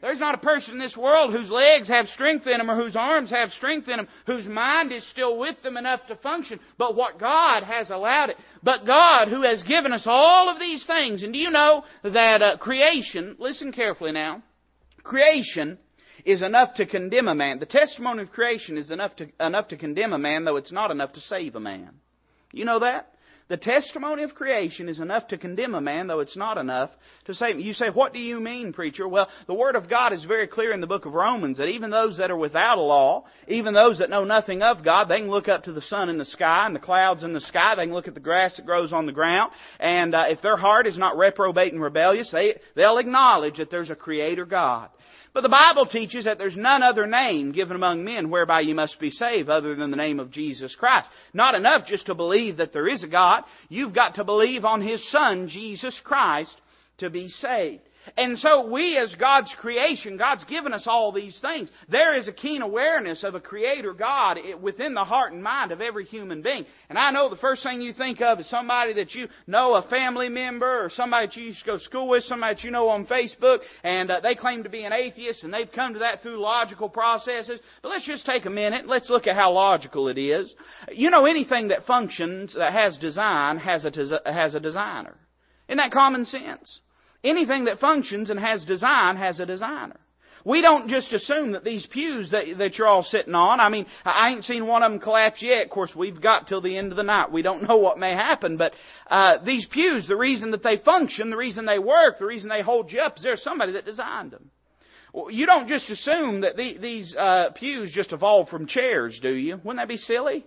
There's 0.03 0.19
not 0.19 0.35
a 0.35 0.39
person 0.39 0.73
in 0.73 0.79
this 0.79 0.97
world 0.97 1.33
whose 1.33 1.49
legs 1.49 1.87
have 1.87 2.07
strength 2.07 2.45
in 2.45 2.57
them 2.57 2.69
or 2.69 2.75
whose 2.75 2.93
arms 2.93 3.29
have 3.29 3.51
strength 3.51 3.87
in 3.87 3.95
them, 3.95 4.09
whose 4.25 4.45
mind 4.45 4.91
is 4.91 5.09
still 5.09 5.37
with 5.39 5.55
them 5.63 5.77
enough 5.77 6.01
to 6.07 6.17
function, 6.17 6.59
but 6.77 6.93
what 6.93 7.21
God 7.21 7.63
has 7.63 7.89
allowed 7.89 8.29
it. 8.29 8.35
But 8.61 8.85
God, 8.85 9.29
who 9.29 9.43
has 9.43 9.63
given 9.63 9.93
us 9.93 10.03
all 10.05 10.49
of 10.49 10.59
these 10.59 10.85
things, 10.85 11.23
and 11.23 11.31
do 11.31 11.39
you 11.39 11.49
know 11.49 11.85
that 12.03 12.41
uh, 12.41 12.57
creation, 12.57 13.37
listen 13.39 13.71
carefully 13.71 14.11
now, 14.11 14.43
creation 15.03 15.77
is 16.25 16.41
enough 16.41 16.75
to 16.75 16.85
condemn 16.85 17.27
a 17.27 17.35
man. 17.35 17.59
The 17.59 17.65
testimony 17.65 18.23
of 18.23 18.31
creation 18.31 18.77
is 18.77 18.91
enough 18.91 19.15
to, 19.17 19.27
enough 19.39 19.67
to 19.69 19.77
condemn 19.77 20.13
a 20.13 20.17
man, 20.17 20.45
though 20.45 20.57
it's 20.57 20.71
not 20.71 20.91
enough 20.91 21.13
to 21.13 21.19
save 21.21 21.55
a 21.55 21.59
man. 21.59 21.91
You 22.51 22.65
know 22.65 22.79
that? 22.79 23.09
The 23.49 23.57
testimony 23.57 24.23
of 24.23 24.33
creation 24.33 24.87
is 24.87 25.01
enough 25.01 25.27
to 25.27 25.37
condemn 25.37 25.75
a 25.75 25.81
man, 25.81 26.07
though 26.07 26.21
it's 26.21 26.37
not 26.37 26.57
enough 26.57 26.91
to 27.25 27.33
save. 27.33 27.59
You 27.59 27.73
say, 27.73 27.89
what 27.89 28.13
do 28.13 28.19
you 28.19 28.39
mean, 28.39 28.71
preacher? 28.71 29.05
Well, 29.05 29.27
the 29.47 29.53
Word 29.53 29.75
of 29.75 29.89
God 29.89 30.13
is 30.13 30.23
very 30.23 30.47
clear 30.47 30.71
in 30.71 30.79
the 30.79 30.87
book 30.87 31.05
of 31.05 31.13
Romans 31.13 31.57
that 31.57 31.67
even 31.67 31.89
those 31.89 32.17
that 32.17 32.31
are 32.31 32.37
without 32.37 32.77
a 32.77 32.81
law, 32.81 33.25
even 33.49 33.73
those 33.73 33.99
that 33.99 34.09
know 34.09 34.23
nothing 34.23 34.61
of 34.61 34.83
God, 34.83 35.09
they 35.09 35.19
can 35.19 35.29
look 35.29 35.49
up 35.49 35.65
to 35.65 35.73
the 35.73 35.81
sun 35.81 36.07
in 36.07 36.17
the 36.17 36.25
sky 36.25 36.65
and 36.65 36.75
the 36.75 36.79
clouds 36.79 37.23
in 37.23 37.33
the 37.33 37.41
sky. 37.41 37.75
They 37.75 37.85
can 37.85 37.93
look 37.93 38.07
at 38.07 38.13
the 38.13 38.21
grass 38.21 38.55
that 38.55 38.65
grows 38.65 38.93
on 38.93 39.05
the 39.05 39.11
ground. 39.11 39.51
And 39.77 40.15
uh, 40.15 40.25
if 40.29 40.41
their 40.41 40.57
heart 40.57 40.87
is 40.87 40.97
not 40.97 41.17
reprobate 41.17 41.73
and 41.73 41.81
rebellious, 41.81 42.31
they, 42.31 42.59
they'll 42.75 42.97
acknowledge 42.97 43.57
that 43.57 43.69
there's 43.69 43.89
a 43.89 43.95
Creator 43.95 44.45
God. 44.45 44.89
But 45.33 45.41
the 45.41 45.49
Bible 45.49 45.87
teaches 45.87 46.25
that 46.25 46.37
there's 46.37 46.55
none 46.55 46.83
other 46.83 47.07
name 47.07 47.51
given 47.53 47.75
among 47.75 48.03
men 48.03 48.29
whereby 48.29 48.61
you 48.61 48.75
must 48.75 48.99
be 48.99 49.09
saved 49.09 49.49
other 49.49 49.75
than 49.75 49.89
the 49.89 49.97
name 49.97 50.19
of 50.19 50.29
Jesus 50.29 50.75
Christ. 50.75 51.09
Not 51.33 51.55
enough 51.55 51.87
just 51.87 52.05
to 52.05 52.13
believe 52.13 52.57
that 52.57 52.71
there 52.71 52.87
is 52.87 53.03
a 53.03 53.07
God. 53.07 53.43
You've 53.67 53.95
got 53.95 54.15
to 54.15 54.23
believe 54.23 54.63
on 54.63 54.81
His 54.81 55.03
Son, 55.11 55.47
Jesus 55.47 55.99
Christ, 56.03 56.55
to 56.99 57.09
be 57.09 57.27
saved. 57.29 57.81
And 58.17 58.37
so 58.37 58.69
we 58.69 58.97
as 58.97 59.15
God's 59.15 59.53
creation, 59.59 60.17
God's 60.17 60.43
given 60.43 60.73
us 60.73 60.85
all 60.87 61.11
these 61.11 61.37
things. 61.41 61.71
There 61.89 62.15
is 62.15 62.27
a 62.27 62.33
keen 62.33 62.61
awareness 62.61 63.23
of 63.23 63.35
a 63.35 63.39
creator 63.39 63.93
God 63.93 64.37
within 64.61 64.93
the 64.93 65.03
heart 65.03 65.31
and 65.33 65.43
mind 65.43 65.71
of 65.71 65.81
every 65.81 66.05
human 66.05 66.41
being. 66.41 66.65
And 66.89 66.97
I 66.97 67.11
know 67.11 67.29
the 67.29 67.37
first 67.37 67.63
thing 67.63 67.81
you 67.81 67.93
think 67.93 68.21
of 68.21 68.39
is 68.39 68.49
somebody 68.49 68.93
that 68.93 69.13
you 69.13 69.27
know, 69.47 69.75
a 69.75 69.87
family 69.87 70.29
member, 70.29 70.85
or 70.85 70.89
somebody 70.89 71.27
that 71.27 71.35
you 71.35 71.45
used 71.45 71.59
to 71.59 71.65
go 71.65 71.77
to 71.77 71.83
school 71.83 72.09
with, 72.09 72.23
somebody 72.23 72.55
that 72.55 72.63
you 72.63 72.71
know 72.71 72.89
on 72.89 73.05
Facebook, 73.05 73.59
and 73.83 74.11
uh, 74.11 74.19
they 74.19 74.35
claim 74.35 74.63
to 74.63 74.69
be 74.69 74.83
an 74.83 74.93
atheist, 74.93 75.43
and 75.43 75.53
they've 75.53 75.71
come 75.71 75.93
to 75.93 75.99
that 75.99 76.21
through 76.21 76.39
logical 76.39 76.89
processes. 76.89 77.59
But 77.81 77.89
let's 77.89 78.05
just 78.05 78.25
take 78.25 78.45
a 78.45 78.49
minute. 78.49 78.87
Let's 78.87 79.09
look 79.09 79.27
at 79.27 79.35
how 79.35 79.53
logical 79.53 80.07
it 80.07 80.17
is. 80.17 80.53
You 80.91 81.09
know, 81.09 81.25
anything 81.25 81.69
that 81.69 81.85
functions, 81.85 82.55
that 82.55 82.73
has 82.73 82.97
design, 82.97 83.57
has 83.57 83.85
a, 83.85 84.31
has 84.31 84.55
a 84.55 84.59
designer. 84.59 85.15
Isn't 85.67 85.77
that 85.77 85.91
common 85.91 86.25
sense? 86.25 86.81
Anything 87.23 87.65
that 87.65 87.79
functions 87.79 88.29
and 88.29 88.39
has 88.39 88.65
design 88.65 89.17
has 89.17 89.39
a 89.39 89.45
designer. 89.45 89.99
We 90.45 90.61
don't 90.61 90.89
just 90.89 91.13
assume 91.13 91.53
that 91.53 91.63
these 91.63 91.87
pews 91.89 92.31
that, 92.31 92.45
that 92.57 92.77
you're 92.77 92.87
all 92.87 93.03
sitting 93.03 93.33
on, 93.33 93.61
I 93.61 93.69
mean, 93.69 93.85
I 94.03 94.31
ain't 94.31 94.43
seen 94.43 94.67
one 94.67 94.83
of 94.83 94.91
them 94.91 94.99
collapse 94.99 95.41
yet. 95.41 95.63
Of 95.63 95.69
course, 95.69 95.91
we've 95.95 96.21
got 96.21 96.47
till 96.47 96.59
the 96.59 96.77
end 96.77 96.91
of 96.91 96.97
the 96.97 97.03
night. 97.03 97.31
We 97.31 97.43
don't 97.43 97.67
know 97.67 97.77
what 97.77 97.97
may 97.97 98.13
happen, 98.13 98.57
but 98.57 98.73
uh, 99.09 99.37
these 99.45 99.65
pews, 99.71 100.05
the 100.05 100.17
reason 100.17 100.51
that 100.51 100.61
they 100.61 100.77
function, 100.83 101.29
the 101.29 101.37
reason 101.37 101.65
they 101.65 101.79
work, 101.79 102.19
the 102.19 102.25
reason 102.25 102.49
they 102.49 102.61
hold 102.61 102.91
you 102.91 102.99
up 102.99 103.17
is 103.17 103.23
there's 103.23 103.41
somebody 103.41 103.73
that 103.73 103.85
designed 103.85 104.31
them. 104.31 104.49
You 105.29 105.45
don't 105.45 105.69
just 105.69 105.89
assume 105.89 106.41
that 106.41 106.57
the, 106.57 106.77
these 106.77 107.15
uh, 107.15 107.51
pews 107.55 107.93
just 107.93 108.11
evolved 108.11 108.49
from 108.49 108.67
chairs, 108.67 109.17
do 109.21 109.31
you? 109.31 109.57
Wouldn't 109.63 109.77
that 109.77 109.87
be 109.87 109.97
silly? 109.97 110.43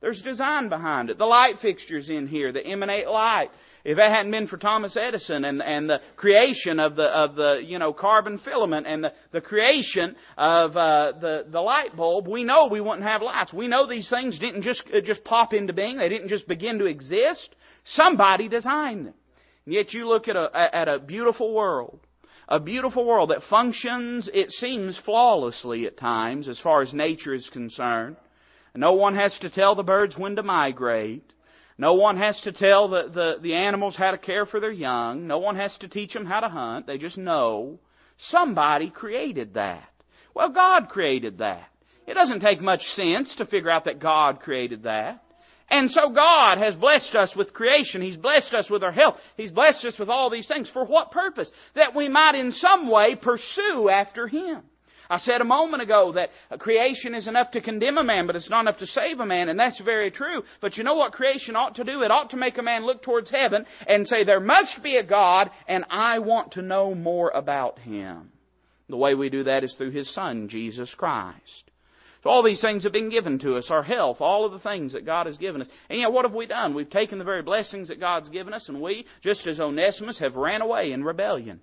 There's 0.00 0.22
design 0.22 0.70
behind 0.70 1.10
it. 1.10 1.18
The 1.18 1.26
light 1.26 1.56
fixtures 1.60 2.08
in 2.08 2.26
here 2.26 2.50
that 2.50 2.66
emanate 2.66 3.06
light. 3.06 3.50
If 3.84 3.98
it 3.98 4.10
hadn't 4.10 4.30
been 4.30 4.46
for 4.46 4.58
Thomas 4.58 4.96
Edison 4.96 5.44
and, 5.44 5.62
and 5.62 5.88
the 5.88 6.00
creation 6.16 6.78
of 6.78 6.96
the, 6.96 7.04
of 7.04 7.34
the, 7.34 7.62
you 7.64 7.78
know, 7.78 7.92
carbon 7.92 8.38
filament 8.38 8.86
and 8.86 9.04
the, 9.04 9.12
the 9.32 9.40
creation 9.40 10.16
of, 10.36 10.76
uh, 10.76 11.12
the, 11.20 11.46
the 11.50 11.60
light 11.60 11.96
bulb, 11.96 12.28
we 12.28 12.44
know 12.44 12.68
we 12.70 12.80
wouldn't 12.80 13.04
have 13.04 13.22
lights. 13.22 13.52
We 13.52 13.68
know 13.68 13.86
these 13.86 14.10
things 14.10 14.38
didn't 14.38 14.62
just, 14.62 14.82
uh, 14.92 15.00
just 15.00 15.24
pop 15.24 15.54
into 15.54 15.72
being. 15.72 15.96
They 15.96 16.10
didn't 16.10 16.28
just 16.28 16.46
begin 16.46 16.78
to 16.78 16.86
exist. 16.86 17.56
Somebody 17.84 18.48
designed 18.48 19.06
them. 19.06 19.14
And 19.64 19.74
yet 19.74 19.94
you 19.94 20.06
look 20.06 20.28
at 20.28 20.36
a, 20.36 20.50
at 20.54 20.88
a 20.88 20.98
beautiful 20.98 21.54
world 21.54 22.00
a 22.50 22.58
beautiful 22.58 23.04
world 23.06 23.30
that 23.30 23.42
functions, 23.48 24.28
it 24.34 24.50
seems, 24.50 25.00
flawlessly 25.04 25.86
at 25.86 25.96
times 25.96 26.48
as 26.48 26.58
far 26.58 26.82
as 26.82 26.92
nature 26.92 27.32
is 27.32 27.48
concerned. 27.52 28.16
No 28.74 28.92
one 28.94 29.14
has 29.14 29.36
to 29.40 29.50
tell 29.50 29.76
the 29.76 29.84
birds 29.84 30.16
when 30.16 30.36
to 30.36 30.42
migrate. 30.42 31.32
No 31.80 31.94
one 31.94 32.18
has 32.18 32.38
to 32.42 32.52
tell 32.52 32.90
the, 32.90 33.08
the, 33.08 33.36
the 33.40 33.54
animals 33.54 33.96
how 33.96 34.10
to 34.10 34.18
care 34.18 34.44
for 34.44 34.60
their 34.60 34.70
young. 34.70 35.26
No 35.26 35.38
one 35.38 35.56
has 35.56 35.74
to 35.78 35.88
teach 35.88 36.12
them 36.12 36.26
how 36.26 36.40
to 36.40 36.48
hunt. 36.48 36.86
They 36.86 36.98
just 36.98 37.16
know. 37.16 37.78
Somebody 38.18 38.90
created 38.90 39.54
that. 39.54 39.88
Well, 40.34 40.50
God 40.50 40.90
created 40.90 41.38
that. 41.38 41.66
It 42.06 42.12
doesn't 42.12 42.40
take 42.40 42.60
much 42.60 42.82
sense 42.82 43.34
to 43.38 43.46
figure 43.46 43.70
out 43.70 43.86
that 43.86 43.98
God 43.98 44.40
created 44.40 44.82
that. 44.82 45.24
And 45.70 45.90
so 45.90 46.10
God 46.10 46.58
has 46.58 46.76
blessed 46.76 47.14
us 47.14 47.32
with 47.34 47.54
creation. 47.54 48.02
He's 48.02 48.18
blessed 48.18 48.52
us 48.52 48.68
with 48.68 48.82
our 48.82 48.92
health. 48.92 49.16
He's 49.38 49.50
blessed 49.50 49.86
us 49.86 49.98
with 49.98 50.10
all 50.10 50.28
these 50.28 50.48
things. 50.48 50.68
For 50.74 50.84
what 50.84 51.12
purpose? 51.12 51.50
That 51.76 51.96
we 51.96 52.10
might 52.10 52.34
in 52.34 52.52
some 52.52 52.90
way 52.90 53.16
pursue 53.16 53.88
after 53.88 54.28
Him. 54.28 54.64
I 55.10 55.18
said 55.18 55.40
a 55.40 55.44
moment 55.44 55.82
ago 55.82 56.12
that 56.12 56.30
creation 56.60 57.16
is 57.16 57.26
enough 57.26 57.50
to 57.50 57.60
condemn 57.60 57.98
a 57.98 58.04
man, 58.04 58.28
but 58.28 58.36
it's 58.36 58.48
not 58.48 58.60
enough 58.60 58.78
to 58.78 58.86
save 58.86 59.18
a 59.18 59.26
man, 59.26 59.48
and 59.48 59.58
that's 59.58 59.80
very 59.80 60.12
true. 60.12 60.42
But 60.60 60.76
you 60.76 60.84
know 60.84 60.94
what 60.94 61.12
creation 61.12 61.56
ought 61.56 61.74
to 61.74 61.84
do? 61.84 62.02
It 62.02 62.12
ought 62.12 62.30
to 62.30 62.36
make 62.36 62.58
a 62.58 62.62
man 62.62 62.86
look 62.86 63.02
towards 63.02 63.28
heaven 63.28 63.66
and 63.88 64.06
say, 64.06 64.22
there 64.22 64.38
must 64.38 64.80
be 64.84 64.96
a 64.96 65.04
God, 65.04 65.50
and 65.66 65.84
I 65.90 66.20
want 66.20 66.52
to 66.52 66.62
know 66.62 66.94
more 66.94 67.30
about 67.34 67.80
Him. 67.80 68.30
The 68.88 68.96
way 68.96 69.14
we 69.14 69.30
do 69.30 69.44
that 69.44 69.64
is 69.64 69.74
through 69.76 69.90
His 69.90 70.14
Son, 70.14 70.48
Jesus 70.48 70.94
Christ. 70.96 71.70
So 72.22 72.30
all 72.30 72.44
these 72.44 72.60
things 72.60 72.84
have 72.84 72.92
been 72.92 73.10
given 73.10 73.40
to 73.40 73.56
us, 73.56 73.68
our 73.70 73.82
health, 73.82 74.18
all 74.20 74.44
of 74.44 74.52
the 74.52 74.58
things 74.60 74.92
that 74.92 75.06
God 75.06 75.26
has 75.26 75.38
given 75.38 75.62
us. 75.62 75.68
And 75.88 75.98
yet 75.98 76.12
what 76.12 76.24
have 76.24 76.34
we 76.34 76.46
done? 76.46 76.74
We've 76.74 76.88
taken 76.88 77.18
the 77.18 77.24
very 77.24 77.42
blessings 77.42 77.88
that 77.88 77.98
God's 77.98 78.28
given 78.28 78.52
us 78.52 78.68
and 78.68 78.80
we, 78.80 79.06
just 79.22 79.46
as 79.46 79.58
Onesimus, 79.58 80.18
have 80.20 80.36
ran 80.36 80.60
away 80.60 80.92
in 80.92 81.02
rebellion. 81.02 81.62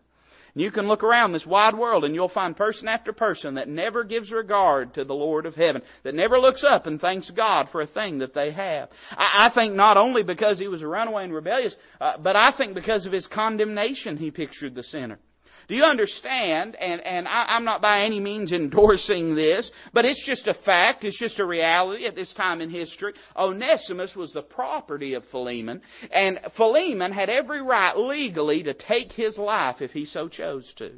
You 0.58 0.72
can 0.72 0.88
look 0.88 1.04
around 1.04 1.34
this 1.34 1.46
wide 1.46 1.78
world 1.78 2.04
and 2.04 2.16
you'll 2.16 2.30
find 2.30 2.56
person 2.56 2.88
after 2.88 3.14
person 3.14 3.56
that 3.56 3.68
never 3.68 4.04
gives 4.04 4.32
regard 4.32 4.96
to 4.96 5.04
the 5.04 5.14
Lord 5.14 5.46
of 5.46 5.56
heaven, 5.56 5.82
that 6.04 6.16
never 6.16 6.40
looks 6.40 6.64
up 6.64 6.88
and 6.88 7.00
thanks 7.00 7.30
God 7.32 7.70
for 7.72 7.82
a 7.82 7.88
thing 7.88 8.20
that 8.20 8.34
they 8.34 8.52
have. 8.52 8.90
I, 9.12 9.48
I 9.48 9.52
think 9.54 9.76
not 9.76 9.98
only 9.98 10.24
because 10.24 10.58
he 10.58 10.68
was 10.68 10.82
a 10.82 10.88
runaway 10.88 11.26
and 11.26 11.34
rebellious, 11.34 11.76
uh, 12.02 12.18
but 12.18 12.36
I 12.36 12.54
think 12.58 12.74
because 12.74 13.06
of 13.06 13.12
his 13.12 13.28
condemnation 13.28 14.18
he 14.18 14.32
pictured 14.32 14.74
the 14.74 14.84
sinner. 14.84 15.20
Do 15.68 15.76
you 15.76 15.84
understand? 15.84 16.76
And, 16.76 17.02
and 17.02 17.28
I, 17.28 17.46
I'm 17.50 17.66
not 17.66 17.82
by 17.82 18.04
any 18.04 18.20
means 18.20 18.54
endorsing 18.54 19.36
this, 19.36 19.70
but 19.94 20.06
it's 20.06 20.26
just 20.26 20.48
a 20.48 20.54
fact. 20.54 21.04
It's 21.04 21.20
just 21.20 21.40
a 21.40 21.46
reality 21.46 22.06
at 22.06 22.16
this 22.16 22.34
time 22.34 22.62
in 22.62 22.70
history. 22.70 23.14
Onesimus 23.36 24.16
was 24.16 24.32
the 24.32 24.42
property 24.42 25.14
of 25.14 25.26
Philemon, 25.26 25.82
and 26.12 26.40
Philemon 26.56 27.12
had 27.12 27.30
every 27.30 27.62
right 27.62 27.98
legally 27.98 28.64
to 28.64 28.74
take 28.74 29.12
his 29.12 29.38
life 29.38 29.82
if 29.82 29.92
he 29.92 30.06
so 30.06 30.30
chose 30.30 30.72
to. 30.78 30.92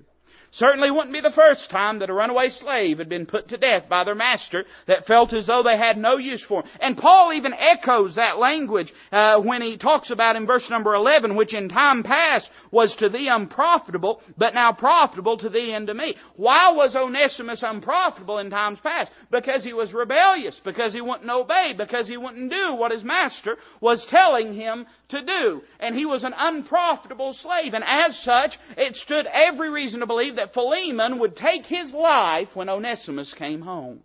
Certainly 0.51 0.91
wouldn't 0.91 1.13
be 1.13 1.22
the 1.22 1.32
first 1.32 1.70
time 1.70 2.00
that 2.00 2.10
a 2.10 2.13
runaway 2.13 2.50
slave 2.50 2.98
had 2.98 3.10
been 3.10 3.25
put 3.25 3.50
to 3.50 3.58
death 3.58 3.88
by 3.88 4.03
their 4.03 4.15
master 4.15 4.65
that 4.88 5.06
felt 5.06 5.32
as 5.34 5.48
though 5.48 5.62
they 5.62 5.77
had 5.77 5.98
no 5.98 6.18
use 6.18 6.44
for 6.48 6.62
him. 6.62 6.70
And 6.82 6.98
Paul 6.98 7.34
even 7.34 7.53
echoes 7.53 8.15
that 8.15 8.39
language 8.39 8.91
uh, 9.12 9.39
when 9.41 9.62
he 9.62 9.77
talks 9.77 10.10
about 10.10 10.36
in 10.36 10.48
verse 10.48 10.68
number 10.70 10.96
11, 10.96 11.36
which 11.36 11.53
in 11.53 11.70
time 11.70 12.03
past 12.03 12.50
was 12.72 12.96
to 12.98 13.10
thee 13.10 13.27
unprofitable, 13.27 14.22
but 14.38 14.53
now 14.56 14.74
profitable 14.74 15.38
to 15.38 15.50
thee 15.50 15.74
and 15.74 15.88
to 15.88 15.94
me. 15.94 16.15
Why 16.36 16.72
was 16.72 16.96
Onesimus 16.96 17.63
unprofitable 17.63 18.39
in 18.39 18.50
times 18.50 18.79
past? 18.82 19.12
Because 19.32 19.63
he 19.63 19.74
was 19.74 19.94
rebellious, 19.94 20.60
because 20.63 20.94
he 20.94 21.01
wouldn't 21.01 21.29
obey, 21.29 21.74
because 21.77 22.08
he 22.08 22.18
wouldn't 22.18 22.50
do 22.50 22.74
what 22.74 22.91
his 22.91 23.03
master 23.03 23.58
was 23.82 24.06
telling 24.10 24.53
him 24.56 24.88
to 25.10 25.24
do. 25.24 25.62
And 25.80 25.96
he 25.96 26.06
was 26.06 26.24
an 26.24 26.34
unprofitable 26.36 27.34
slave. 27.34 27.74
And 27.74 27.84
as 27.86 28.20
such, 28.24 28.51
it 28.78 28.96
stood 28.96 29.28
every 29.28 29.70
reason 29.70 30.00
to 30.00 30.08
believe 30.08 30.38
that 30.38 30.54
Philemon 30.54 31.20
would 31.20 31.36
take 31.36 31.66
his 31.66 31.94
life 31.94 32.50
when 32.54 32.70
Onesimus 32.70 33.34
came 33.38 33.62
home. 33.62 34.01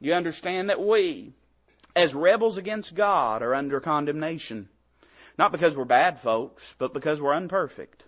You 0.00 0.14
understand 0.14 0.68
that 0.68 0.84
we, 0.84 1.34
as 1.96 2.14
rebels 2.14 2.58
against 2.58 2.94
God, 2.94 3.42
are 3.42 3.54
under 3.54 3.80
condemnation. 3.80 4.68
Not 5.38 5.52
because 5.52 5.76
we're 5.76 5.84
bad 5.84 6.20
folks, 6.22 6.62
but 6.78 6.94
because 6.94 7.20
we're 7.20 7.34
unperfect. 7.34 8.04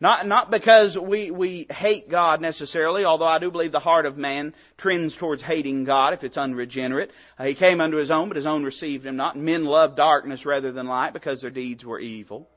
Not, 0.00 0.26
not 0.26 0.50
because 0.50 0.96
we, 0.96 1.30
we 1.30 1.66
hate 1.68 2.10
God 2.10 2.40
necessarily, 2.40 3.04
although 3.04 3.26
I 3.26 3.38
do 3.38 3.50
believe 3.50 3.72
the 3.72 3.80
heart 3.80 4.06
of 4.06 4.16
man 4.16 4.54
trends 4.78 5.14
towards 5.18 5.42
hating 5.42 5.84
God 5.84 6.14
if 6.14 6.24
it's 6.24 6.38
unregenerate. 6.38 7.10
Uh, 7.38 7.44
he 7.44 7.54
came 7.54 7.82
unto 7.82 7.98
his 7.98 8.10
own, 8.10 8.28
but 8.28 8.38
his 8.38 8.46
own 8.46 8.64
received 8.64 9.04
him 9.04 9.16
not. 9.16 9.36
Men 9.36 9.66
love 9.66 9.96
darkness 9.96 10.46
rather 10.46 10.72
than 10.72 10.86
light 10.86 11.12
because 11.12 11.42
their 11.42 11.50
deeds 11.50 11.84
were 11.84 12.00
evil. 12.00 12.48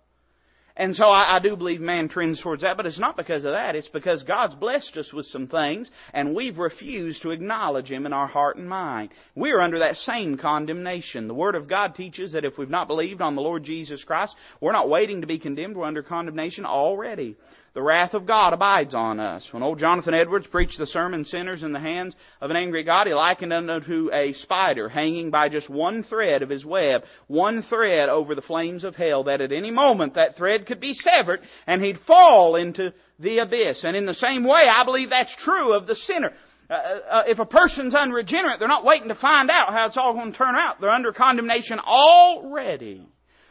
And 0.75 0.96
so 0.96 1.06
I, 1.06 1.36
I, 1.36 1.39
do 1.39 1.56
believe 1.56 1.82
man 1.82 2.10
trends 2.10 2.42
towards 2.42 2.63
that, 2.63 2.77
but 2.77 2.88
it's 2.88 3.00
not 3.00 3.15
because 3.15 3.44
of 3.44 3.51
that. 3.51 3.75
It's 3.75 3.89
because 3.89 4.24
God's 4.24 4.56
blessed 4.56 4.98
us 4.98 5.13
with 5.13 5.27
some 5.27 5.48
things, 5.48 5.92
and 6.13 6.34
we've 6.34 6.58
refused 6.58 7.22
to 7.22 7.30
acknowledge 7.30 7.92
Him 7.92 8.08
in 8.08 8.13
our 8.13 8.25
heart 8.25 8.58
and 8.58 8.68
mind. 8.68 9.10
We're 9.36 9.62
under 9.62 9.80
that 9.80 9.98
same 9.98 10.36
condemnation. 10.36 11.27
The 11.27 11.36
Word 11.36 11.53
of 11.53 11.70
God 11.70 11.94
teaches 11.94 12.32
that 12.34 12.44
if 12.44 12.58
we've 12.58 12.72
not 12.72 12.88
believed 12.88 13.22
on 13.22 13.36
the 13.36 13.42
Lord 13.42 13.63
Jesus 13.63 14.03
Christ, 14.03 14.36
we're 14.62 14.72
not 14.72 14.89
waiting 14.89 15.22
to 15.22 15.27
be 15.27 15.38
condemned, 15.38 15.77
we're 15.77 15.86
under 15.86 16.01
condemnation 16.01 16.65
already 16.65 17.36
the 17.74 17.82
wrath 17.82 18.13
of 18.13 18.27
God 18.27 18.53
abides 18.53 18.94
on 18.94 19.20
us. 19.20 19.48
When 19.51 19.63
old 19.63 19.80
Jonathan 19.80 20.13
Edwards 20.13 20.46
preached 20.46 20.77
the 20.77 20.86
sermon 20.86 21.25
Sinners 21.25 21.63
in 21.63 21.74
the 21.74 21.80
Hands 21.80 22.15
of 22.39 22.51
an 22.51 22.56
Angry 22.56 22.84
God, 22.84 23.08
he 23.08 23.13
likened 23.13 23.51
it 23.51 23.70
unto 23.70 24.12
a 24.13 24.34
spider 24.34 24.88
hanging 24.88 25.32
by 25.32 25.50
just 25.50 25.70
one 25.70 26.03
thread 26.03 26.44
of 26.44 26.50
his 26.50 26.63
web, 26.63 27.01
one 27.25 27.63
thread 27.63 28.10
over 28.10 28.36
the 28.36 28.44
flames 28.44 28.84
of 28.84 28.96
hell, 28.96 29.24
that 29.24 29.42
at 29.42 29.51
any 29.51 29.72
moment 29.72 30.13
that 30.13 30.38
thread 30.38 30.68
could 30.68 30.80
be 30.80 30.94
severed 30.94 31.39
and 31.65 31.82
he'd 31.82 31.98
fall 32.06 32.56
into 32.56 32.94
the 33.18 33.39
abyss. 33.39 33.84
And 33.84 33.98
in 33.98 34.06
the 34.06 34.13
same 34.13 34.44
way, 34.44 34.63
I 34.70 34.86
believe 34.86 35.10
that's 35.10 35.36
true 35.44 35.74
of 35.74 35.88
the 35.88 35.96
sinner. 35.96 36.32
Uh, 36.70 36.74
uh, 36.74 37.24
if 37.27 37.39
a 37.39 37.46
person's 37.46 37.96
unregenerate, 37.96 38.60
they're 38.60 38.68
not 38.68 38.86
waiting 38.86 39.10
to 39.10 39.15
find 39.15 39.50
out 39.50 39.74
how 39.74 39.88
it's 39.88 39.98
all 39.98 40.13
going 40.13 40.32
to 40.32 40.38
turn 40.38 40.56
out. 40.56 40.80
They're 40.80 40.92
under 40.92 41.12
condemnation 41.12 41.80
already. 41.80 43.08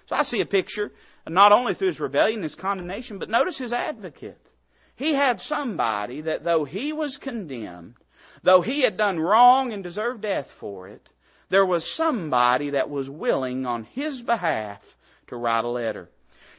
So 0.07 0.14
I 0.14 0.23
see 0.23 0.41
a 0.41 0.47
picture 0.47 0.93
not 1.29 1.52
only 1.52 1.75
through 1.75 1.88
his 1.88 2.00
rebellion, 2.00 2.43
his 2.43 2.55
condemnation, 2.55 3.19
but 3.19 3.31
notice 3.31 3.59
his 3.59 3.73
advocate. 3.73 4.41
He 4.97 5.14
had 5.14 5.41
somebody 5.41 6.23
that 6.23 6.45
though 6.45 6.64
he 6.64 6.93
was 6.93 7.19
condemned, 7.21 7.95
though 8.43 8.61
he 8.61 8.83
had 8.83 8.97
done 8.97 9.19
wrong 9.19 9.73
and 9.73 9.83
deserved 9.83 10.23
death 10.23 10.47
for 10.61 10.88
it, 10.88 11.09
there 11.50 11.67
was 11.67 11.97
somebody 11.97 12.71
that 12.71 12.91
was 12.91 13.09
willing 13.09 13.67
on 13.67 13.85
his 13.85 14.23
behalf 14.23 14.81
to 15.29 15.37
write 15.37 15.64
a 15.64 15.69
letter. 15.69 16.09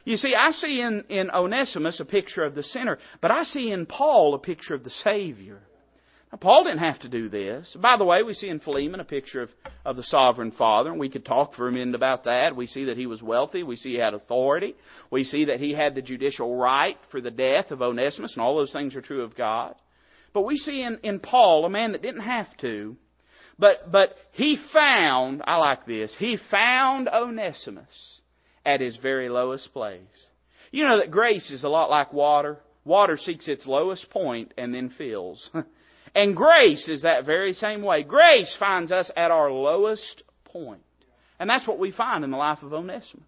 You 0.04 0.16
see, 0.16 0.34
I 0.34 0.50
see 0.50 0.80
in, 0.80 1.04
in 1.08 1.30
Onesimus 1.30 2.00
a 2.00 2.04
picture 2.04 2.44
of 2.44 2.54
the 2.54 2.62
sinner, 2.62 2.98
but 3.20 3.30
I 3.30 3.44
see 3.44 3.70
in 3.70 3.86
Paul 3.86 4.34
a 4.34 4.38
picture 4.38 4.74
of 4.74 4.84
the 4.84 4.90
Savior. 4.90 5.62
Now, 6.34 6.38
Paul 6.38 6.64
didn't 6.64 6.80
have 6.80 6.98
to 7.02 7.08
do 7.08 7.28
this. 7.28 7.76
By 7.80 7.96
the 7.96 8.04
way, 8.04 8.24
we 8.24 8.34
see 8.34 8.48
in 8.48 8.58
Philemon 8.58 8.98
a 8.98 9.04
picture 9.04 9.42
of, 9.42 9.50
of 9.84 9.94
the 9.94 10.02
sovereign 10.02 10.50
father, 10.50 10.90
and 10.90 10.98
we 10.98 11.08
could 11.08 11.24
talk 11.24 11.54
for 11.54 11.68
a 11.68 11.72
minute 11.72 11.94
about 11.94 12.24
that. 12.24 12.56
We 12.56 12.66
see 12.66 12.86
that 12.86 12.96
he 12.96 13.06
was 13.06 13.22
wealthy. 13.22 13.62
We 13.62 13.76
see 13.76 13.92
he 13.92 13.98
had 13.98 14.14
authority. 14.14 14.74
We 15.12 15.22
see 15.22 15.44
that 15.44 15.60
he 15.60 15.70
had 15.74 15.94
the 15.94 16.02
judicial 16.02 16.56
right 16.56 16.96
for 17.12 17.20
the 17.20 17.30
death 17.30 17.70
of 17.70 17.82
Onesimus, 17.82 18.32
and 18.34 18.42
all 18.42 18.56
those 18.56 18.72
things 18.72 18.96
are 18.96 19.00
true 19.00 19.22
of 19.22 19.36
God. 19.36 19.76
But 20.32 20.42
we 20.42 20.56
see 20.56 20.82
in, 20.82 20.98
in 21.04 21.20
Paul 21.20 21.66
a 21.66 21.70
man 21.70 21.92
that 21.92 22.02
didn't 22.02 22.22
have 22.22 22.48
to, 22.62 22.96
but, 23.56 23.92
but 23.92 24.16
he 24.32 24.58
found, 24.72 25.40
I 25.46 25.54
like 25.58 25.86
this, 25.86 26.16
he 26.18 26.36
found 26.50 27.08
Onesimus 27.08 28.20
at 28.66 28.80
his 28.80 28.96
very 28.96 29.28
lowest 29.28 29.72
place. 29.72 30.00
You 30.72 30.82
know 30.82 30.98
that 30.98 31.12
grace 31.12 31.52
is 31.52 31.62
a 31.62 31.68
lot 31.68 31.90
like 31.90 32.12
water. 32.12 32.58
Water 32.84 33.18
seeks 33.18 33.46
its 33.46 33.68
lowest 33.68 34.10
point 34.10 34.52
and 34.58 34.74
then 34.74 34.90
fills. 34.98 35.48
And 36.14 36.36
grace 36.36 36.88
is 36.88 37.02
that 37.02 37.26
very 37.26 37.52
same 37.52 37.82
way. 37.82 38.02
Grace 38.02 38.54
finds 38.58 38.92
us 38.92 39.10
at 39.16 39.30
our 39.30 39.50
lowest 39.50 40.22
point. 40.44 40.82
And 41.40 41.50
that's 41.50 41.66
what 41.66 41.78
we 41.78 41.90
find 41.90 42.24
in 42.24 42.30
the 42.30 42.36
life 42.36 42.62
of 42.62 42.72
Onesimus. 42.72 43.24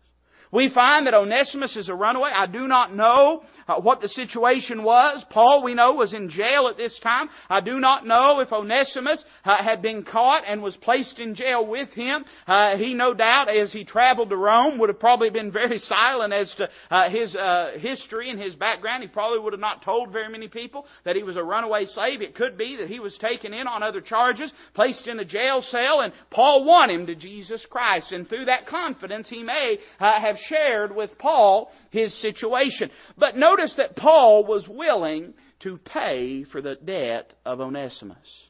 We 0.53 0.73
find 0.73 1.07
that 1.07 1.15
Onesimus 1.15 1.77
is 1.77 1.89
a 1.89 1.95
runaway. 1.95 2.31
I 2.35 2.47
do 2.47 2.67
not 2.67 2.95
know 2.95 3.43
uh, 3.67 3.81
what 3.81 4.01
the 4.01 4.09
situation 4.09 4.83
was. 4.83 5.25
Paul, 5.31 5.63
we 5.65 5.75
know, 5.75 5.93
was 5.93 6.15
in 6.15 6.29
jail 6.29 6.69
at 6.71 6.77
this 6.77 6.99
time. 7.03 7.29
I 7.49 7.61
do 7.61 7.81
not 7.81 8.07
know 8.07 8.41
if 8.41 8.53
Onesimus 8.53 9.23
uh, 9.45 9.63
had 9.63 9.83
been 9.83 10.05
caught 10.05 10.45
and 10.47 10.63
was 10.63 10.77
placed 10.77 11.19
in 11.19 11.35
jail 11.35 11.67
with 11.67 11.89
him. 11.91 12.25
Uh, 12.47 12.77
he, 12.77 12.95
no 12.95 13.15
doubt, 13.15 13.49
as 13.49 13.73
he 13.73 13.85
traveled 13.85 14.31
to 14.31 14.37
Rome, 14.37 14.79
would 14.79 14.89
have 14.89 15.01
probably 15.01 15.31
been 15.31 15.51
very 15.51 15.79
silent 15.79 16.33
as 16.33 16.55
to 16.57 16.69
uh, 16.91 17.11
his 17.11 17.35
uh, 17.35 17.73
history 17.79 18.31
and 18.31 18.41
his 18.41 18.55
background. 18.55 19.03
He 19.03 19.09
probably 19.09 19.41
would 19.41 19.53
have 19.53 19.61
not 19.61 19.83
told 19.83 20.13
very 20.13 20.29
many 20.29 20.49
people 20.49 20.87
that 21.05 21.17
he 21.17 21.23
was 21.23 21.37
a 21.37 21.43
runaway 21.43 21.87
slave. 21.87 22.23
It 22.23 22.35
could 22.35 22.57
be 22.57 22.77
that 22.77 22.89
he 22.89 23.01
was 23.01 23.17
taken 23.19 23.53
in 23.53 23.67
on 23.67 23.83
other 23.83 24.01
charges, 24.01 24.53
placed 24.75 25.09
in 25.09 25.19
a 25.19 25.25
jail 25.25 25.63
cell, 25.63 26.01
and 26.01 26.13
Paul 26.31 26.65
won 26.65 26.91
him 26.91 27.07
to 27.07 27.15
Jesus 27.15 27.67
Christ. 27.69 28.13
And 28.13 28.29
through 28.29 28.47
that 28.47 28.67
confidence, 28.67 29.29
he 29.29 29.43
may 29.43 29.79
uh, 29.99 30.21
have 30.37 30.45
shared 30.47 30.95
with 30.95 31.19
Paul 31.19 31.71
his 31.91 32.15
situation. 32.21 32.91
But 33.17 33.37
notice 33.37 33.75
that 33.77 33.97
Paul 33.97 34.45
was 34.45 34.67
willing 34.69 35.35
to 35.61 35.79
pay 35.79 36.45
for 36.45 36.61
the 36.61 36.77
debt 36.77 37.35
of 37.45 37.61
Onesimus. 37.61 38.49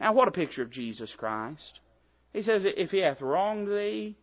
Now, 0.00 0.12
what 0.12 0.28
a 0.28 0.32
picture 0.32 0.62
of 0.62 0.70
Jesus 0.70 1.12
Christ. 1.16 1.80
He 2.32 2.42
says, 2.42 2.64
if 2.66 2.90
he 2.90 2.98
hath 2.98 3.20
wronged 3.20 3.68
thee, 3.68 4.16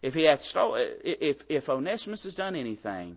if 0.00 0.14
he 0.14 0.24
hath 0.24 0.40
stolen, 0.42 0.86
if, 1.04 1.36
if 1.48 1.68
Onesimus 1.68 2.24
has 2.24 2.34
done 2.34 2.56
anything, 2.56 3.16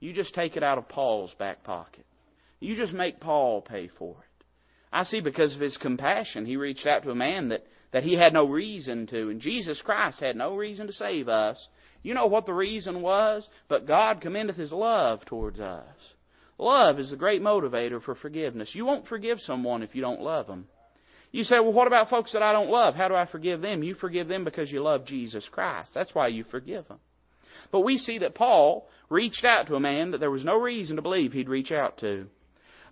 you 0.00 0.12
just 0.12 0.34
take 0.34 0.56
it 0.56 0.62
out 0.62 0.78
of 0.78 0.88
Paul's 0.88 1.34
back 1.38 1.64
pocket. 1.64 2.06
You 2.60 2.76
just 2.76 2.92
make 2.92 3.20
Paul 3.20 3.62
pay 3.62 3.88
for 3.98 4.12
it. 4.12 4.27
I 4.92 5.02
see 5.02 5.20
because 5.20 5.54
of 5.54 5.60
his 5.60 5.76
compassion, 5.76 6.46
he 6.46 6.56
reached 6.56 6.86
out 6.86 7.02
to 7.02 7.10
a 7.10 7.14
man 7.14 7.48
that, 7.50 7.64
that 7.92 8.04
he 8.04 8.14
had 8.14 8.32
no 8.32 8.46
reason 8.46 9.06
to, 9.08 9.28
and 9.28 9.40
Jesus 9.40 9.80
Christ 9.82 10.20
had 10.20 10.36
no 10.36 10.56
reason 10.56 10.86
to 10.86 10.92
save 10.92 11.28
us. 11.28 11.68
You 12.02 12.14
know 12.14 12.26
what 12.26 12.46
the 12.46 12.54
reason 12.54 13.02
was? 13.02 13.48
But 13.68 13.86
God 13.86 14.20
commendeth 14.20 14.56
His 14.56 14.72
love 14.72 15.24
towards 15.26 15.60
us. 15.60 15.84
Love 16.58 16.98
is 16.98 17.10
the 17.10 17.16
great 17.16 17.42
motivator 17.42 18.02
for 18.02 18.14
forgiveness. 18.14 18.74
You 18.74 18.84
won't 18.84 19.06
forgive 19.06 19.40
someone 19.40 19.82
if 19.82 19.94
you 19.94 20.00
don't 20.00 20.20
love 20.20 20.46
them. 20.46 20.66
You 21.30 21.44
say, 21.44 21.60
well, 21.60 21.72
what 21.72 21.86
about 21.86 22.08
folks 22.08 22.32
that 22.32 22.42
I 22.42 22.52
don't 22.52 22.70
love? 22.70 22.94
How 22.94 23.08
do 23.08 23.14
I 23.14 23.26
forgive 23.26 23.60
them? 23.60 23.82
You 23.82 23.94
forgive 23.94 24.28
them 24.28 24.44
because 24.44 24.70
you 24.70 24.82
love 24.82 25.04
Jesus 25.04 25.46
Christ. 25.52 25.90
That's 25.94 26.14
why 26.14 26.28
you 26.28 26.44
forgive 26.44 26.88
them. 26.88 26.98
But 27.70 27.80
we 27.80 27.98
see 27.98 28.18
that 28.18 28.34
Paul 28.34 28.88
reached 29.10 29.44
out 29.44 29.66
to 29.66 29.74
a 29.74 29.80
man 29.80 30.12
that 30.12 30.18
there 30.18 30.30
was 30.30 30.44
no 30.44 30.56
reason 30.56 30.96
to 30.96 31.02
believe 31.02 31.32
he'd 31.32 31.48
reach 31.48 31.70
out 31.70 31.98
to. 31.98 32.26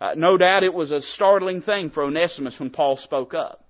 Uh, 0.01 0.15
no 0.17 0.37
doubt 0.37 0.63
it 0.63 0.75
was 0.75 0.91
a 0.93 1.01
startling 1.01 1.63
thing 1.63 1.91
for 1.91 2.05
Onesimus 2.05 2.59
when 2.59 2.71
Paul 2.71 2.97
spoke 2.97 3.35
up. 3.35 3.65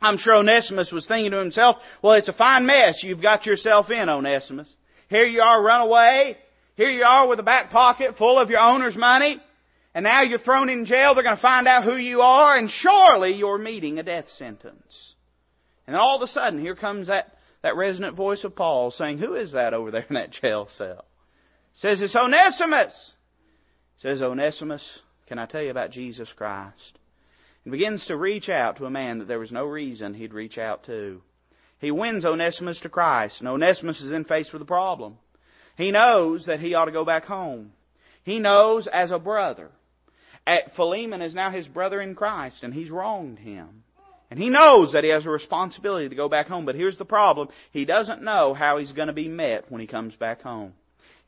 I'm 0.00 0.18
sure 0.18 0.36
Onesimus 0.36 0.92
was 0.92 1.06
thinking 1.06 1.30
to 1.30 1.38
himself, 1.38 1.76
well, 2.02 2.14
it's 2.14 2.28
a 2.28 2.34
fine 2.34 2.66
mess 2.66 3.00
you've 3.02 3.22
got 3.22 3.46
yourself 3.46 3.90
in, 3.90 4.08
Onesimus. 4.08 4.72
Here 5.08 5.24
you 5.24 5.40
are 5.40 5.62
run 5.62 5.82
away. 5.82 6.36
Here 6.76 6.90
you 6.90 7.04
are 7.04 7.26
with 7.26 7.40
a 7.40 7.44
back 7.44 7.70
pocket 7.70 8.16
full 8.18 8.38
of 8.38 8.50
your 8.50 8.60
owner's 8.60 8.96
money. 8.96 9.40
And 9.94 10.04
now 10.04 10.22
you're 10.22 10.38
thrown 10.38 10.68
in 10.68 10.84
jail. 10.84 11.14
They're 11.14 11.24
going 11.24 11.36
to 11.36 11.42
find 11.42 11.66
out 11.66 11.84
who 11.84 11.96
you 11.96 12.20
are 12.20 12.56
and 12.56 12.68
surely 12.68 13.34
you're 13.34 13.56
meeting 13.56 13.98
a 13.98 14.02
death 14.02 14.28
sentence. 14.36 15.14
And 15.86 15.96
all 15.96 16.16
of 16.16 16.22
a 16.22 16.26
sudden, 16.26 16.60
here 16.60 16.74
comes 16.74 17.06
that, 17.06 17.32
that 17.62 17.76
resonant 17.76 18.14
voice 18.16 18.44
of 18.44 18.54
Paul 18.54 18.90
saying, 18.90 19.18
who 19.18 19.34
is 19.34 19.52
that 19.52 19.72
over 19.72 19.90
there 19.90 20.04
in 20.08 20.14
that 20.14 20.32
jail 20.32 20.68
cell? 20.68 21.06
says 21.76 22.00
it's 22.00 22.16
Onesimus. 22.16 23.12
says 23.98 24.22
Onesimus, 24.22 25.00
can 25.26 25.38
I 25.38 25.46
tell 25.46 25.62
you 25.62 25.70
about 25.70 25.90
Jesus 25.90 26.28
Christ? 26.36 26.98
And 27.64 27.72
begins 27.72 28.06
to 28.06 28.16
reach 28.16 28.48
out 28.48 28.76
to 28.76 28.86
a 28.86 28.90
man 28.90 29.18
that 29.18 29.28
there 29.28 29.38
was 29.38 29.52
no 29.52 29.64
reason 29.64 30.14
he'd 30.14 30.32
reach 30.32 30.58
out 30.58 30.84
to. 30.84 31.20
He 31.78 31.90
wins 31.90 32.24
Onesimus 32.24 32.80
to 32.80 32.88
Christ, 32.88 33.40
and 33.40 33.48
Onesimus 33.48 34.00
is 34.00 34.10
then 34.10 34.24
faced 34.24 34.52
with 34.52 34.62
a 34.62 34.66
problem. 34.66 35.18
He 35.76 35.90
knows 35.90 36.46
that 36.46 36.60
he 36.60 36.74
ought 36.74 36.86
to 36.86 36.92
go 36.92 37.04
back 37.04 37.24
home. 37.24 37.72
He 38.22 38.38
knows 38.38 38.88
as 38.90 39.10
a 39.10 39.18
brother 39.18 39.70
Philemon 40.76 41.22
is 41.22 41.34
now 41.34 41.50
his 41.50 41.66
brother 41.66 42.00
in 42.00 42.14
Christ, 42.14 42.62
and 42.62 42.72
he's 42.72 42.90
wronged 42.90 43.38
him. 43.38 43.82
And 44.30 44.40
he 44.40 44.48
knows 44.48 44.92
that 44.92 45.04
he 45.04 45.10
has 45.10 45.26
a 45.26 45.30
responsibility 45.30 46.08
to 46.08 46.14
go 46.14 46.28
back 46.28 46.48
home, 46.48 46.66
but 46.66 46.74
here's 46.74 46.98
the 46.98 47.04
problem. 47.04 47.48
He 47.72 47.84
doesn't 47.84 48.22
know 48.22 48.54
how 48.54 48.78
he's 48.78 48.92
going 48.92 49.06
to 49.08 49.14
be 49.14 49.28
met 49.28 49.70
when 49.70 49.80
he 49.80 49.86
comes 49.86 50.14
back 50.16 50.42
home. 50.42 50.72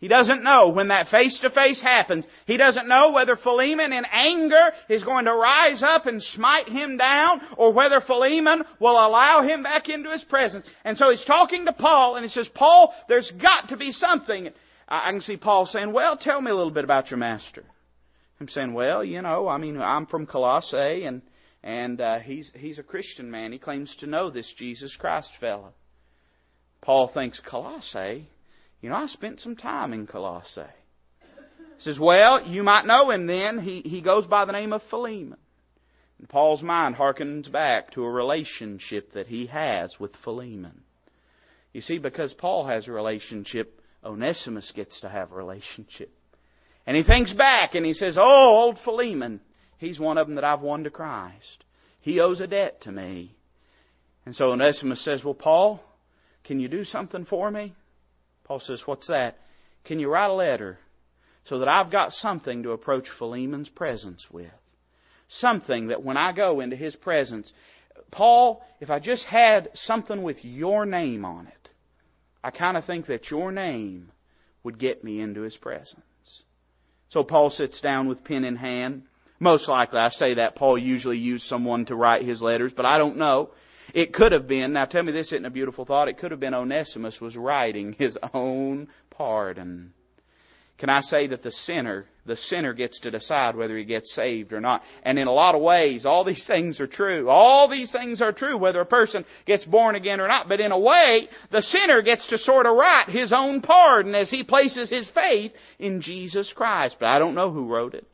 He 0.01 0.07
doesn't 0.07 0.45
know 0.45 0.69
when 0.69 0.89
that 0.89 1.09
face 1.09 1.41
to 1.41 1.51
face 1.51 1.81
happens. 1.83 2.25
He 2.47 2.57
doesn't 2.57 2.87
know 2.87 3.11
whether 3.11 3.35
Philemon 3.35 3.93
in 3.93 4.05
anger 4.05 4.71
is 4.89 5.03
going 5.03 5.25
to 5.25 5.35
rise 5.35 5.83
up 5.83 6.07
and 6.07 6.23
smite 6.23 6.69
him 6.69 6.97
down 6.97 7.41
or 7.57 7.73
whether 7.73 8.01
Philemon 8.01 8.63
will 8.81 8.93
allow 8.93 9.43
him 9.43 9.65
back 9.65 9.89
into 9.89 10.13
his 10.13 10.23
presence. 10.25 10.65
And 10.85 10.97
so 10.97 11.11
he's 11.11 11.25
talking 11.25 11.65
to 11.65 11.73
Paul 11.73 12.15
and 12.15 12.25
he 12.25 12.31
says, 12.31 12.49
Paul, 12.55 12.95
there's 13.09 13.33
got 13.43 13.71
to 13.71 13.77
be 13.77 13.91
something. 13.91 14.51
I 14.89 15.11
can 15.11 15.21
see 15.21 15.37
Paul 15.37 15.67
saying, 15.67 15.93
well, 15.93 16.17
tell 16.17 16.41
me 16.41 16.53
a 16.53 16.55
little 16.55 16.73
bit 16.73 16.85
about 16.85 17.11
your 17.11 17.19
master. 17.19 17.65
I'm 18.41 18.49
saying, 18.49 18.73
well, 18.73 19.03
you 19.03 19.21
know, 19.21 19.49
I 19.49 19.59
mean, 19.59 19.81
I'm 19.81 20.07
from 20.07 20.27
Colossae, 20.27 21.05
and 21.05 21.23
and 21.63 22.01
uh, 22.01 22.21
he's 22.21 22.53
he's 22.55 22.79
a 22.79 22.85
Christian 22.85 23.31
man. 23.31 23.51
He 23.51 23.59
claims 23.59 23.95
to 23.99 24.07
know 24.07 24.31
this 24.31 24.53
Jesus 24.57 24.95
Christ 24.97 25.31
fellow. 25.41 25.73
Paul 26.81 27.11
thinks 27.13 27.41
Colossae. 27.41 28.29
You 28.81 28.91
know, 28.91 28.97
I 28.97 29.07
spent 29.07 29.41
some 29.41 29.57
time 29.57 29.93
in 29.93 30.07
Colossae. 30.07 30.63
He 31.21 31.83
says, 31.83 31.99
well, 31.99 32.47
you 32.47 32.63
might 32.63 32.87
know 32.87 33.11
him 33.11 33.27
then. 33.27 33.59
He 33.59 33.83
he 33.83 34.01
goes 34.01 34.27
by 34.27 34.45
the 34.45 34.53
name 34.53 34.73
of 34.73 34.83
Philemon. 34.91 35.39
And 36.19 36.29
Paul's 36.29 36.63
mind 36.63 36.97
harkens 36.97 37.51
back 37.51 37.93
to 37.93 38.03
a 38.05 38.11
relationship 38.11 39.13
that 39.13 39.29
he 39.29 39.47
has 39.47 39.95
with 40.01 40.11
Philemon. 40.25 40.83
You 41.73 41.81
see, 41.81 41.99
because 41.99 42.33
Paul 42.35 42.67
has 42.67 42.89
a 42.89 42.93
relationship, 42.93 43.81
Onesimus 44.05 44.73
gets 44.75 45.01
to 45.01 45.09
have 45.09 45.31
a 45.31 45.37
relationship. 45.37 46.13
And 46.87 46.97
he 46.97 47.05
thinks 47.05 47.33
back 47.33 47.75
and 47.75 47.85
he 47.85 47.93
says, 47.93 48.17
Oh, 48.19 48.57
old 48.57 48.79
Philemon, 48.85 49.41
he's 49.77 50.01
one 50.01 50.19
of 50.19 50.27
them 50.27 50.37
that 50.37 50.45
I've 50.45 50.61
won 50.61 50.85
to 50.85 50.91
Christ. 50.91 51.65
He 52.01 52.21
owes 52.21 52.41
a 52.41 52.47
debt 52.47 52.81
to 52.83 52.93
me. 52.93 53.37
And 54.25 54.35
so 54.35 54.51
Onesimus 54.51 55.05
says, 55.05 55.23
Well, 55.23 55.35
Paul, 55.35 55.81
can 56.45 56.59
you 56.59 56.69
do 56.69 56.85
something 56.85 57.27
for 57.27 57.51
me? 57.51 57.75
Paul 58.49 58.61
says, 58.61 58.83
What's 58.87 59.07
that? 59.09 59.37
Can 59.85 60.01
you 60.01 60.11
write 60.11 60.31
a 60.31 60.35
letter 60.35 60.79
so 61.45 61.61
that 61.61 61.69
I've 61.69 61.93
got 61.93 62.13
something 62.13 62.63
to 62.63 62.73
approach 62.73 63.07
Philemon's 63.19 63.69
presence 63.69 64.27
with? 64.31 64.51
Something 65.29 65.89
that 65.89 66.03
when 66.03 66.17
I 66.17 66.33
go 66.33 66.61
into 66.61 66.75
his 66.75 66.97
presence, 66.97 67.53
Paul, 68.11 68.63
if 68.81 68.89
I 68.89 68.99
just 68.99 69.25
had 69.25 69.69
something 69.75 70.23
with 70.23 70.43
your 70.43 70.87
name 70.87 71.27
on 71.27 71.47
it, 71.47 71.69
I 72.43 72.51
kind 72.51 72.79
of 72.79 72.87
think 72.87 73.07
that 73.07 73.31
your 73.31 73.53
name 73.53 74.11
would 74.65 74.79
get 74.79 75.05
me 75.05 75.21
into 75.21 75.43
his 75.43 75.57
presence. 75.57 76.03
So 77.11 77.23
Paul 77.25 77.51
sits 77.51 77.81
down 77.83 78.09
with 78.09 78.25
pen 78.25 78.45
in 78.45 78.57
hand. 78.57 79.03
Most 79.39 79.69
likely, 79.69 79.99
I 79.99 80.09
say 80.09 80.35
that 80.35 80.57
Paul 80.57 80.79
usually 80.79 81.19
used 81.19 81.45
someone 81.45 81.85
to 81.87 81.95
write 81.95 82.25
his 82.25 82.41
letters, 82.41 82.73
but 82.75 82.87
I 82.87 82.97
don't 82.97 83.19
know. 83.19 83.51
It 83.95 84.13
could 84.13 84.33
have 84.33 84.47
been, 84.47 84.73
now 84.73 84.85
tell 84.85 85.03
me 85.03 85.13
this 85.13 85.33
isn't 85.33 85.47
a 85.47 85.51
beautiful 85.51 85.85
thought, 85.85 86.09
it 86.09 86.19
could 86.19 86.31
have 86.31 86.41
been 86.41 86.55
Onesimus 86.55 87.21
was 87.21 87.37
writing 87.37 87.95
his 87.99 88.17
own 88.35 88.89
pardon. 89.11 89.93
Can 90.79 90.91
I 90.91 91.01
say 91.01 91.27
that 91.27 91.43
the 91.43 91.51
sinner, 91.51 92.07
the 92.25 92.37
sinner 92.37 92.73
gets 92.73 93.01
to 93.01 93.11
decide 93.11 93.57
whether 93.57 93.77
he 93.77 93.85
gets 93.85 94.15
saved 94.15 94.53
or 94.53 94.61
not? 94.61 94.83
And 95.03 95.19
in 95.19 95.27
a 95.27 95.33
lot 95.33 95.57
of 95.57 95.61
ways, 95.61 96.07
all 96.07 96.25
these 96.25 96.47
things 96.47 96.79
are 96.81 96.87
true. 96.87 97.29
All 97.29 97.69
these 97.69 97.91
things 97.91 98.23
are 98.23 98.31
true, 98.31 98.57
whether 98.57 98.81
a 98.81 98.87
person 98.87 99.25
gets 99.45 99.65
born 99.65 99.97
again 99.97 100.21
or 100.21 100.29
not. 100.29 100.49
But 100.49 100.61
in 100.61 100.71
a 100.71 100.79
way, 100.79 101.29
the 101.51 101.63
sinner 101.63 102.01
gets 102.01 102.29
to 102.29 102.39
sort 102.39 102.67
of 102.67 102.77
write 102.77 103.09
his 103.09 103.33
own 103.33 103.61
pardon 103.61 104.15
as 104.15 104.31
he 104.31 104.45
places 104.45 104.89
his 104.89 105.11
faith 105.13 105.51
in 105.81 106.01
Jesus 106.01 106.53
Christ. 106.55 106.97
But 107.01 107.07
I 107.07 107.19
don't 107.19 107.35
know 107.35 107.51
who 107.51 107.67
wrote 107.67 107.95
it. 107.95 108.07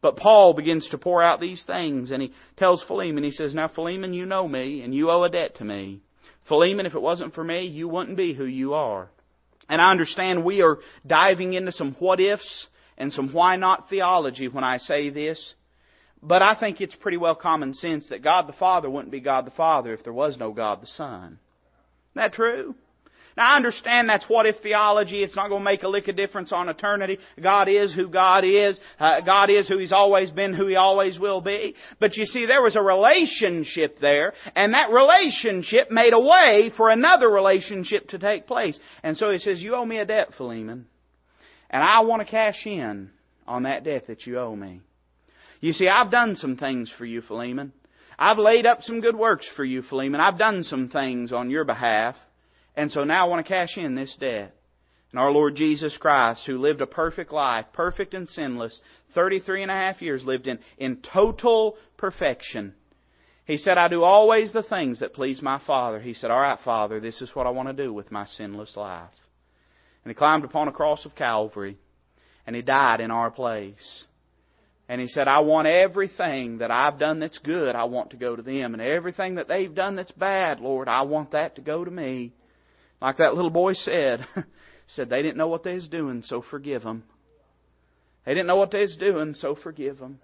But 0.00 0.16
Paul 0.16 0.54
begins 0.54 0.88
to 0.90 0.98
pour 0.98 1.22
out 1.22 1.40
these 1.40 1.64
things 1.66 2.10
and 2.10 2.22
he 2.22 2.32
tells 2.56 2.84
Philemon, 2.84 3.24
he 3.24 3.32
says, 3.32 3.54
Now 3.54 3.68
Philemon, 3.68 4.14
you 4.14 4.26
know 4.26 4.46
me 4.46 4.82
and 4.82 4.94
you 4.94 5.10
owe 5.10 5.24
a 5.24 5.28
debt 5.28 5.56
to 5.56 5.64
me. 5.64 6.00
Philemon, 6.46 6.86
if 6.86 6.94
it 6.94 7.02
wasn't 7.02 7.34
for 7.34 7.44
me, 7.44 7.66
you 7.66 7.88
wouldn't 7.88 8.16
be 8.16 8.32
who 8.32 8.44
you 8.44 8.74
are. 8.74 9.08
And 9.68 9.82
I 9.82 9.90
understand 9.90 10.44
we 10.44 10.62
are 10.62 10.78
diving 11.06 11.54
into 11.54 11.72
some 11.72 11.96
what 11.98 12.20
ifs 12.20 12.68
and 12.96 13.12
some 13.12 13.32
why 13.32 13.56
not 13.56 13.88
theology 13.90 14.48
when 14.48 14.64
I 14.64 14.78
say 14.78 15.10
this. 15.10 15.54
But 16.22 16.42
I 16.42 16.58
think 16.58 16.80
it's 16.80 16.96
pretty 16.96 17.16
well 17.16 17.34
common 17.34 17.74
sense 17.74 18.08
that 18.08 18.24
God 18.24 18.48
the 18.48 18.54
Father 18.54 18.90
wouldn't 18.90 19.12
be 19.12 19.20
God 19.20 19.46
the 19.46 19.52
Father 19.52 19.92
if 19.92 20.02
there 20.02 20.12
was 20.12 20.36
no 20.36 20.52
God 20.52 20.80
the 20.80 20.86
Son. 20.86 21.38
Isn't 22.14 22.16
that 22.16 22.32
true? 22.32 22.74
Now 23.38 23.52
I 23.52 23.56
understand 23.56 24.08
that's 24.08 24.28
what 24.28 24.46
if 24.46 24.56
theology. 24.64 25.22
It's 25.22 25.36
not 25.36 25.48
going 25.48 25.60
to 25.60 25.64
make 25.64 25.84
a 25.84 25.88
lick 25.88 26.08
of 26.08 26.16
difference 26.16 26.50
on 26.50 26.68
eternity. 26.68 27.18
God 27.40 27.68
is 27.68 27.94
who 27.94 28.08
God 28.08 28.42
is. 28.44 28.80
Uh, 28.98 29.20
God 29.20 29.48
is 29.48 29.68
who 29.68 29.78
He's 29.78 29.92
always 29.92 30.32
been, 30.32 30.52
who 30.52 30.66
He 30.66 30.74
always 30.74 31.20
will 31.20 31.40
be. 31.40 31.76
But 32.00 32.16
you 32.16 32.24
see, 32.24 32.46
there 32.46 32.62
was 32.62 32.74
a 32.74 32.82
relationship 32.82 34.00
there, 34.00 34.32
and 34.56 34.74
that 34.74 34.90
relationship 34.90 35.88
made 35.88 36.14
a 36.14 36.20
way 36.20 36.72
for 36.76 36.90
another 36.90 37.30
relationship 37.30 38.08
to 38.08 38.18
take 38.18 38.48
place. 38.48 38.76
And 39.04 39.16
so 39.16 39.30
He 39.30 39.38
says, 39.38 39.62
you 39.62 39.76
owe 39.76 39.84
me 39.84 39.98
a 39.98 40.04
debt, 40.04 40.30
Philemon. 40.36 40.86
And 41.70 41.80
I 41.80 42.00
want 42.00 42.22
to 42.22 42.28
cash 42.28 42.66
in 42.66 43.10
on 43.46 43.62
that 43.62 43.84
debt 43.84 44.08
that 44.08 44.26
you 44.26 44.40
owe 44.40 44.56
me. 44.56 44.80
You 45.60 45.72
see, 45.72 45.86
I've 45.88 46.10
done 46.10 46.34
some 46.34 46.56
things 46.56 46.92
for 46.98 47.04
you, 47.04 47.20
Philemon. 47.20 47.72
I've 48.18 48.38
laid 48.38 48.66
up 48.66 48.82
some 48.82 49.00
good 49.00 49.14
works 49.14 49.48
for 49.54 49.64
you, 49.64 49.82
Philemon. 49.82 50.20
I've 50.20 50.38
done 50.38 50.64
some 50.64 50.88
things 50.88 51.30
on 51.30 51.50
your 51.50 51.64
behalf. 51.64 52.16
And 52.78 52.92
so 52.92 53.02
now 53.02 53.26
I 53.26 53.28
want 53.28 53.44
to 53.44 53.52
cash 53.52 53.76
in 53.76 53.96
this 53.96 54.16
debt. 54.20 54.54
And 55.10 55.18
our 55.18 55.32
Lord 55.32 55.56
Jesus 55.56 55.96
Christ, 55.96 56.44
who 56.46 56.58
lived 56.58 56.80
a 56.80 56.86
perfect 56.86 57.32
life, 57.32 57.66
perfect 57.72 58.14
and 58.14 58.28
sinless, 58.28 58.80
33 59.16 59.62
and 59.62 59.70
a 59.70 59.74
half 59.74 60.00
years 60.00 60.22
lived 60.22 60.46
in, 60.46 60.60
in 60.78 61.02
total 61.12 61.76
perfection. 61.96 62.74
He 63.46 63.56
said, 63.56 63.78
I 63.78 63.88
do 63.88 64.04
always 64.04 64.52
the 64.52 64.62
things 64.62 65.00
that 65.00 65.12
please 65.12 65.42
my 65.42 65.60
Father. 65.66 65.98
He 65.98 66.14
said, 66.14 66.30
All 66.30 66.38
right, 66.38 66.58
Father, 66.64 67.00
this 67.00 67.20
is 67.20 67.34
what 67.34 67.48
I 67.48 67.50
want 67.50 67.68
to 67.68 67.82
do 67.84 67.92
with 67.92 68.12
my 68.12 68.26
sinless 68.26 68.76
life. 68.76 69.10
And 70.04 70.12
he 70.12 70.14
climbed 70.14 70.44
upon 70.44 70.68
a 70.68 70.72
cross 70.72 71.04
of 71.04 71.16
Calvary, 71.16 71.78
and 72.46 72.54
he 72.54 72.62
died 72.62 73.00
in 73.00 73.10
our 73.10 73.32
place. 73.32 74.04
And 74.88 75.00
he 75.00 75.08
said, 75.08 75.26
I 75.26 75.40
want 75.40 75.66
everything 75.66 76.58
that 76.58 76.70
I've 76.70 77.00
done 77.00 77.18
that's 77.18 77.38
good, 77.38 77.74
I 77.74 77.84
want 77.84 78.10
to 78.10 78.16
go 78.16 78.36
to 78.36 78.42
them. 78.42 78.74
And 78.74 78.80
everything 78.80 79.34
that 79.34 79.48
they've 79.48 79.74
done 79.74 79.96
that's 79.96 80.12
bad, 80.12 80.60
Lord, 80.60 80.86
I 80.86 81.02
want 81.02 81.32
that 81.32 81.56
to 81.56 81.60
go 81.60 81.84
to 81.84 81.90
me. 81.90 82.34
Like 83.00 83.18
that 83.18 83.34
little 83.34 83.50
boy 83.50 83.74
said, 83.74 84.26
said 84.88 85.08
they 85.08 85.22
didn't 85.22 85.36
know 85.36 85.48
what 85.48 85.62
they 85.62 85.74
was 85.74 85.88
doing, 85.88 86.22
so 86.22 86.42
forgive 86.42 86.82
them. 86.82 87.04
They 88.24 88.34
didn't 88.34 88.46
know 88.46 88.56
what 88.56 88.70
they 88.70 88.80
was 88.80 88.96
doing, 88.98 89.34
so 89.34 89.54
forgive 89.54 89.98
them. 89.98 90.18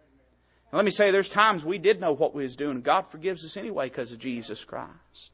And 0.70 0.76
let 0.76 0.84
me 0.84 0.90
say, 0.90 1.10
there's 1.10 1.28
times 1.28 1.64
we 1.64 1.78
did 1.78 2.00
know 2.00 2.12
what 2.14 2.34
we 2.34 2.42
was 2.42 2.56
doing. 2.56 2.82
God 2.82 3.06
forgives 3.10 3.44
us 3.44 3.56
anyway 3.56 3.88
because 3.88 4.10
of 4.12 4.18
Jesus 4.18 4.62
Christ. 4.66 5.30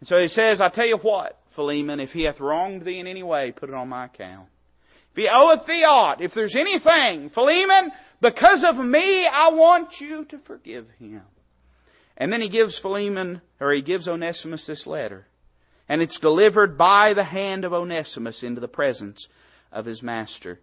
And 0.00 0.06
so 0.06 0.20
he 0.20 0.28
says, 0.28 0.60
I 0.60 0.68
tell 0.68 0.86
you 0.86 0.98
what, 0.98 1.38
Philemon, 1.56 1.98
if 1.98 2.10
he 2.10 2.24
hath 2.24 2.38
wronged 2.38 2.84
thee 2.84 3.00
in 3.00 3.06
any 3.06 3.22
way, 3.22 3.52
put 3.52 3.70
it 3.70 3.74
on 3.74 3.88
my 3.88 4.04
account. 4.04 4.48
If 5.12 5.16
he 5.16 5.28
oweth 5.28 5.66
thee 5.66 5.84
aught, 5.84 6.20
if 6.20 6.32
there's 6.34 6.54
anything, 6.54 7.30
Philemon, 7.30 7.90
because 8.20 8.64
of 8.68 8.76
me, 8.76 9.26
I 9.26 9.50
want 9.50 9.94
you 9.98 10.26
to 10.26 10.38
forgive 10.46 10.86
him. 10.98 11.22
And 12.16 12.32
then 12.32 12.40
he 12.40 12.48
gives 12.48 12.78
Philemon, 12.78 13.40
or 13.60 13.72
he 13.72 13.82
gives 13.82 14.06
Onesimus 14.06 14.66
this 14.66 14.86
letter 14.86 15.26
and 15.88 16.02
it's 16.02 16.18
delivered 16.20 16.76
by 16.76 17.14
the 17.14 17.24
hand 17.24 17.64
of 17.64 17.72
Onesimus 17.72 18.42
into 18.42 18.60
the 18.60 18.68
presence 18.68 19.26
of 19.72 19.86
his 19.86 20.02
master. 20.02 20.60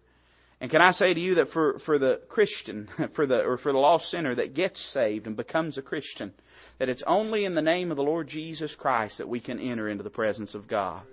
And 0.62 0.72
can 0.72 0.82
I 0.82 0.92
say 0.92 1.14
to 1.14 1.20
you 1.20 1.36
that 1.36 1.50
for, 1.50 1.80
for 1.86 2.00
the 2.00 2.22
Christian, 2.30 2.88
for 3.16 3.26
the, 3.26 3.42
or 3.42 3.58
for 3.58 3.72
the 3.72 3.78
lost 3.78 4.10
sinner 4.10 4.36
that 4.36 4.54
gets 4.54 4.80
saved 4.94 5.28
and 5.28 5.36
becomes 5.36 5.78
a 5.78 5.82
Christian, 5.82 6.34
that 6.80 6.90
it's 6.90 7.04
only 7.06 7.46
in 7.46 7.56
the 7.56 7.62
name 7.62 7.92
of 7.92 7.98
the 7.98 8.04
Lord 8.04 8.28
Jesus 8.28 8.76
Christ 8.78 9.18
that 9.18 9.30
we 9.30 9.40
can 9.40 9.60
enter 9.60 9.90
into 9.90 10.04
the 10.04 10.10
presence 10.10 10.56
of 10.56 10.68
God. 10.68 11.04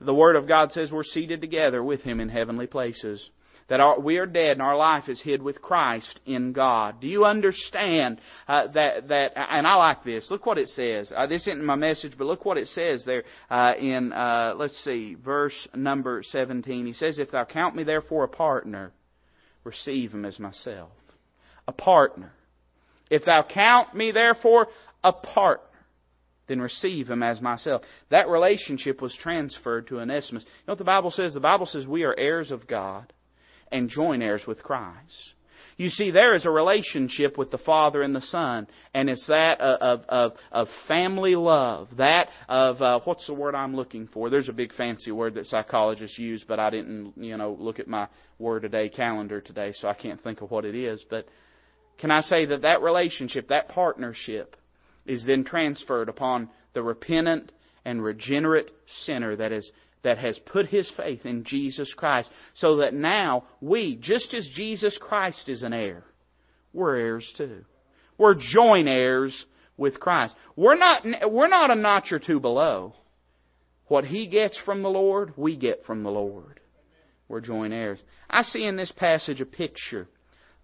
The 0.00 0.14
Word 0.14 0.36
of 0.36 0.48
God 0.48 0.72
says 0.72 0.90
we're 0.92 1.04
seated 1.04 1.40
together 1.40 1.82
with 1.82 2.02
Him 2.02 2.20
in 2.20 2.28
heavenly 2.28 2.66
places. 2.66 3.30
That 3.68 3.80
our, 3.80 3.98
we 3.98 4.18
are 4.18 4.26
dead 4.26 4.52
and 4.52 4.62
our 4.62 4.76
life 4.76 5.08
is 5.08 5.20
hid 5.20 5.42
with 5.42 5.60
Christ 5.60 6.20
in 6.24 6.52
God. 6.52 7.00
Do 7.00 7.08
you 7.08 7.24
understand 7.24 8.20
uh, 8.46 8.68
that? 8.72 9.08
That 9.08 9.32
and 9.36 9.66
I 9.66 9.74
like 9.74 10.04
this. 10.04 10.28
Look 10.30 10.46
what 10.46 10.58
it 10.58 10.68
says. 10.68 11.12
Uh, 11.14 11.26
this 11.26 11.42
isn't 11.42 11.64
my 11.64 11.74
message, 11.74 12.12
but 12.16 12.26
look 12.26 12.44
what 12.44 12.58
it 12.58 12.68
says 12.68 13.04
there 13.04 13.24
uh, 13.50 13.74
in 13.78 14.12
uh, 14.12 14.54
let's 14.56 14.76
see, 14.84 15.16
verse 15.22 15.68
number 15.74 16.22
seventeen. 16.24 16.86
He 16.86 16.92
says, 16.92 17.18
"If 17.18 17.32
thou 17.32 17.44
count 17.44 17.74
me 17.74 17.82
therefore 17.82 18.24
a 18.24 18.28
partner, 18.28 18.92
receive 19.64 20.12
him 20.12 20.24
as 20.24 20.38
myself." 20.38 20.92
A 21.68 21.72
partner. 21.72 22.32
If 23.10 23.24
thou 23.24 23.42
count 23.42 23.94
me 23.94 24.12
therefore 24.12 24.68
a 25.02 25.12
partner 25.12 25.62
then 26.48 26.60
receive 26.60 27.10
him 27.10 27.24
as 27.24 27.40
myself. 27.40 27.82
That 28.10 28.28
relationship 28.28 29.02
was 29.02 29.12
transferred 29.20 29.88
to 29.88 29.98
Onesimus. 29.98 30.44
You 30.44 30.50
know 30.68 30.74
what 30.74 30.78
the 30.78 30.84
Bible 30.84 31.10
says? 31.10 31.34
The 31.34 31.40
Bible 31.40 31.66
says 31.66 31.88
we 31.88 32.04
are 32.04 32.16
heirs 32.16 32.52
of 32.52 32.68
God 32.68 33.12
and 33.72 33.88
joint 33.88 34.22
heirs 34.22 34.42
with 34.46 34.62
Christ. 34.62 35.34
You 35.78 35.90
see, 35.90 36.10
there 36.10 36.34
is 36.34 36.46
a 36.46 36.50
relationship 36.50 37.36
with 37.36 37.50
the 37.50 37.58
Father 37.58 38.00
and 38.00 38.16
the 38.16 38.22
Son, 38.22 38.66
and 38.94 39.10
it's 39.10 39.26
that 39.26 39.60
of, 39.60 40.00
of, 40.08 40.32
of 40.50 40.68
family 40.88 41.36
love. 41.36 41.88
That 41.98 42.28
of, 42.48 42.80
uh, 42.80 43.00
what's 43.04 43.26
the 43.26 43.34
word 43.34 43.54
I'm 43.54 43.76
looking 43.76 44.06
for? 44.06 44.30
There's 44.30 44.48
a 44.48 44.54
big 44.54 44.72
fancy 44.72 45.12
word 45.12 45.34
that 45.34 45.44
psychologists 45.44 46.18
use, 46.18 46.42
but 46.48 46.58
I 46.58 46.70
didn't, 46.70 47.12
you 47.16 47.36
know, 47.36 47.54
look 47.58 47.78
at 47.78 47.88
my 47.88 48.08
word 48.38 48.64
a 48.64 48.70
day 48.70 48.88
calendar 48.88 49.42
today, 49.42 49.72
so 49.74 49.88
I 49.88 49.94
can't 49.94 50.22
think 50.22 50.40
of 50.40 50.50
what 50.50 50.64
it 50.64 50.74
is. 50.74 51.04
But 51.10 51.26
can 51.98 52.10
I 52.10 52.20
say 52.20 52.46
that 52.46 52.62
that 52.62 52.80
relationship, 52.80 53.48
that 53.48 53.68
partnership, 53.68 54.56
is 55.04 55.26
then 55.26 55.44
transferred 55.44 56.08
upon 56.08 56.48
the 56.72 56.82
repentant 56.82 57.52
and 57.84 58.02
regenerate 58.02 58.70
sinner 59.04 59.36
that 59.36 59.52
is 59.52 59.70
that 60.02 60.18
has 60.18 60.38
put 60.46 60.66
his 60.66 60.90
faith 60.96 61.26
in 61.26 61.44
Jesus 61.44 61.92
Christ, 61.96 62.30
so 62.54 62.76
that 62.76 62.94
now 62.94 63.44
we, 63.60 63.96
just 63.96 64.34
as 64.34 64.48
Jesus 64.54 64.98
Christ 65.00 65.48
is 65.48 65.62
an 65.62 65.72
heir, 65.72 66.04
we're 66.72 66.96
heirs 66.96 67.32
too. 67.36 67.64
We're 68.18 68.34
joint 68.34 68.88
heirs 68.88 69.46
with 69.76 70.00
Christ. 70.00 70.34
We're 70.54 70.76
not, 70.76 71.02
we're 71.30 71.48
not 71.48 71.70
a 71.70 71.74
notch 71.74 72.12
or 72.12 72.18
two 72.18 72.40
below. 72.40 72.94
What 73.88 74.04
he 74.04 74.26
gets 74.26 74.58
from 74.64 74.82
the 74.82 74.88
Lord, 74.88 75.34
we 75.36 75.56
get 75.56 75.84
from 75.84 76.02
the 76.02 76.10
Lord. 76.10 76.60
We're 77.28 77.40
joint 77.40 77.72
heirs. 77.72 78.00
I 78.28 78.42
see 78.42 78.64
in 78.64 78.76
this 78.76 78.92
passage 78.92 79.40
a 79.40 79.46
picture 79.46 80.08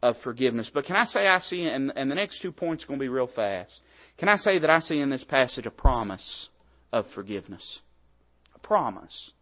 of 0.02 0.16
forgiveness. 0.24 0.70
But 0.72 0.84
can 0.84 0.96
I 0.96 1.04
say 1.04 1.26
I 1.26 1.38
see, 1.38 1.64
and, 1.64 1.92
and 1.94 2.10
the 2.10 2.14
next 2.14 2.42
two 2.42 2.52
points 2.52 2.84
are 2.84 2.88
going 2.88 2.98
to 2.98 3.04
be 3.04 3.08
real 3.08 3.30
fast. 3.34 3.72
Can 4.18 4.28
I 4.28 4.36
say 4.36 4.58
that 4.58 4.70
I 4.70 4.80
see 4.80 4.98
in 4.98 5.10
this 5.10 5.24
passage 5.24 5.66
a 5.66 5.70
promise 5.70 6.48
of 6.92 7.06
forgiveness? 7.14 7.80
Promise. 8.62 9.32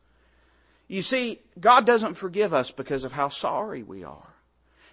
You 0.88 1.02
see, 1.02 1.40
God 1.58 1.86
doesn't 1.86 2.16
forgive 2.16 2.52
us 2.52 2.72
because 2.76 3.04
of 3.04 3.12
how 3.12 3.28
sorry 3.30 3.82
we 3.82 4.02
are. 4.04 4.28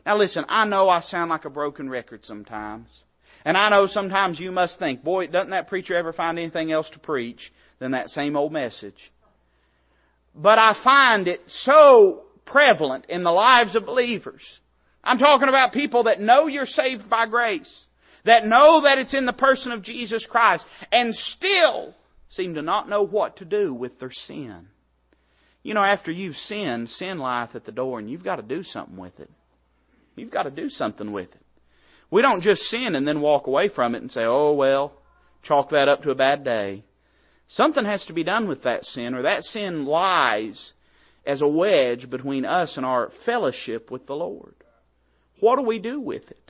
Now 0.06 0.18
listen, 0.18 0.46
I 0.48 0.66
know 0.66 0.90
I 0.90 1.02
sound 1.02 1.30
like 1.30 1.46
a 1.46 1.50
broken 1.50 1.90
record 1.90 2.24
sometimes. 2.24 2.88
And 3.44 3.58
I 3.58 3.70
know 3.70 3.88
sometimes 3.88 4.40
you 4.40 4.52
must 4.52 4.80
think, 4.80 5.04
boy, 5.04 5.28
doesn't 5.28 5.52
that 5.52 5.68
preacher 5.68 5.96
ever 5.96 6.14
find 6.14 6.38
anything 6.38 6.72
else 6.72 6.90
to 6.92 7.00
preach 7.00 7.52
than 7.80 7.92
that 7.92 8.10
same 8.10 8.36
old 8.36 8.52
message? 8.52 9.12
But 10.36 10.60
I 10.60 10.76
find 10.84 11.28
it 11.28 11.42
so 11.48 12.24
prevalent 12.46 13.06
in 13.10 13.24
the 13.24 13.32
lives 13.32 13.76
of 13.76 13.86
believers. 13.86 14.42
I'm 15.04 15.18
talking 15.18 15.50
about 15.50 15.74
people 15.74 16.04
that 16.04 16.20
know 16.20 16.48
you're 16.48 16.66
saved 16.66 17.10
by 17.10 17.28
grace, 17.28 17.86
that 18.26 18.46
know 18.46 18.82
that 18.84 18.98
it's 18.98 19.14
in 19.14 19.26
the 19.26 19.34
person 19.34 19.72
of 19.72 19.82
Jesus 19.82 20.28
Christ, 20.30 20.66
and 20.92 21.14
still 21.14 21.94
seem 22.30 22.56
to 22.56 22.62
not 22.62 22.90
know 22.90 23.04
what 23.04 23.38
to 23.38 23.46
do 23.46 23.74
with 23.74 24.00
their 24.00 24.12
sin. 24.12 24.68
You 25.64 25.74
know, 25.74 25.84
after 25.84 26.12
you've 26.12 26.36
sinned, 26.36 26.90
sin 26.90 27.20
lieth 27.20 27.56
at 27.56 27.66
the 27.66 27.72
door, 27.72 28.00
and 28.00 28.10
you've 28.10 28.24
got 28.24 28.38
to 28.38 28.42
do 28.42 28.64
something 28.64 28.98
with 28.98 29.20
it. 29.20 29.30
You've 30.16 30.32
got 30.32 30.44
to 30.44 30.52
do 30.52 30.70
something 30.70 31.12
with 31.12 31.30
it. 31.30 31.42
We 32.10 32.22
don't 32.22 32.42
just 32.42 32.62
sin 32.64 32.96
and 32.96 33.08
then 33.08 33.22
walk 33.22 33.48
away 33.48 33.70
from 33.70 33.94
it 33.94 34.02
and 34.02 34.12
say, 34.12 34.24
oh, 34.24 34.54
well, 34.54 34.94
chalk 35.44 35.72
that 35.72 35.90
up 35.90 36.04
to 36.04 36.12
a 36.12 36.16
bad 36.16 36.44
day. 36.44 36.84
Something 37.48 37.86
has 37.86 38.06
to 38.06 38.14
be 38.14 38.24
done 38.24 38.48
with 38.48 38.64
that 38.64 38.84
sin, 38.84 39.14
or 39.14 39.24
that 39.24 39.44
sin 39.44 39.86
lies 39.86 40.74
as 41.26 41.42
a 41.42 41.48
wedge 41.48 42.10
between 42.10 42.46
us 42.46 42.78
and 42.78 42.86
our 42.86 43.12
fellowship 43.26 43.92
with 43.92 44.08
the 44.08 44.16
Lord. 44.16 44.56
What 45.40 45.58
do 45.58 45.64
we 45.64 45.80
do 45.80 46.00
with 46.00 46.30
it? 46.32 46.47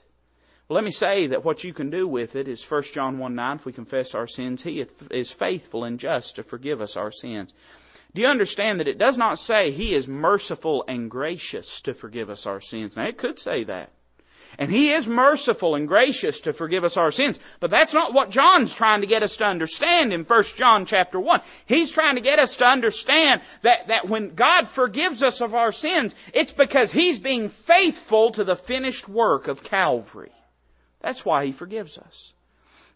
Let 0.69 0.83
me 0.83 0.91
say 0.91 1.27
that 1.27 1.45
what 1.45 1.63
you 1.63 1.73
can 1.73 1.89
do 1.89 2.07
with 2.07 2.35
it 2.35 2.49
is 2.49 2.65
1 2.67 2.83
John 2.93 3.19
1 3.19 3.35
9, 3.35 3.57
if 3.57 3.65
we 3.65 3.71
confess 3.71 4.13
our 4.13 4.27
sins, 4.27 4.61
He 4.61 4.83
is 5.11 5.33
faithful 5.39 5.85
and 5.85 5.97
just 5.97 6.35
to 6.35 6.43
forgive 6.43 6.81
us 6.81 6.97
our 6.97 7.11
sins. 7.11 7.53
Do 8.13 8.21
you 8.21 8.27
understand 8.27 8.79
that 8.79 8.87
it 8.87 8.97
does 8.97 9.17
not 9.17 9.37
say 9.37 9.71
He 9.71 9.95
is 9.95 10.07
merciful 10.07 10.83
and 10.87 11.09
gracious 11.09 11.81
to 11.85 11.93
forgive 11.93 12.29
us 12.29 12.45
our 12.45 12.59
sins? 12.59 12.95
Now, 12.97 13.05
it 13.05 13.17
could 13.17 13.39
say 13.39 13.63
that. 13.63 13.91
And 14.59 14.69
He 14.69 14.91
is 14.91 15.07
merciful 15.07 15.75
and 15.75 15.87
gracious 15.87 16.37
to 16.41 16.51
forgive 16.51 16.83
us 16.83 16.97
our 16.97 17.11
sins. 17.11 17.39
But 17.61 17.69
that's 17.69 17.93
not 17.93 18.13
what 18.13 18.31
John's 18.31 18.75
trying 18.75 19.01
to 19.01 19.07
get 19.07 19.23
us 19.23 19.37
to 19.37 19.45
understand 19.45 20.11
in 20.11 20.25
1 20.25 20.43
John 20.57 20.85
chapter 20.85 21.17
1. 21.17 21.41
He's 21.67 21.93
trying 21.93 22.15
to 22.15 22.21
get 22.21 22.39
us 22.39 22.53
to 22.57 22.65
understand 22.65 23.41
that, 23.63 23.87
that 23.87 24.09
when 24.09 24.35
God 24.35 24.65
forgives 24.75 25.23
us 25.23 25.39
of 25.39 25.53
our 25.53 25.71
sins, 25.71 26.13
it's 26.33 26.53
because 26.53 26.91
He's 26.91 27.19
being 27.19 27.51
faithful 27.67 28.33
to 28.33 28.43
the 28.43 28.59
finished 28.67 29.07
work 29.07 29.47
of 29.47 29.59
Calvary. 29.63 30.31
That's 31.07 31.23
why 31.23 31.45
He 31.45 31.53
forgives 31.53 31.97
us. 31.97 32.33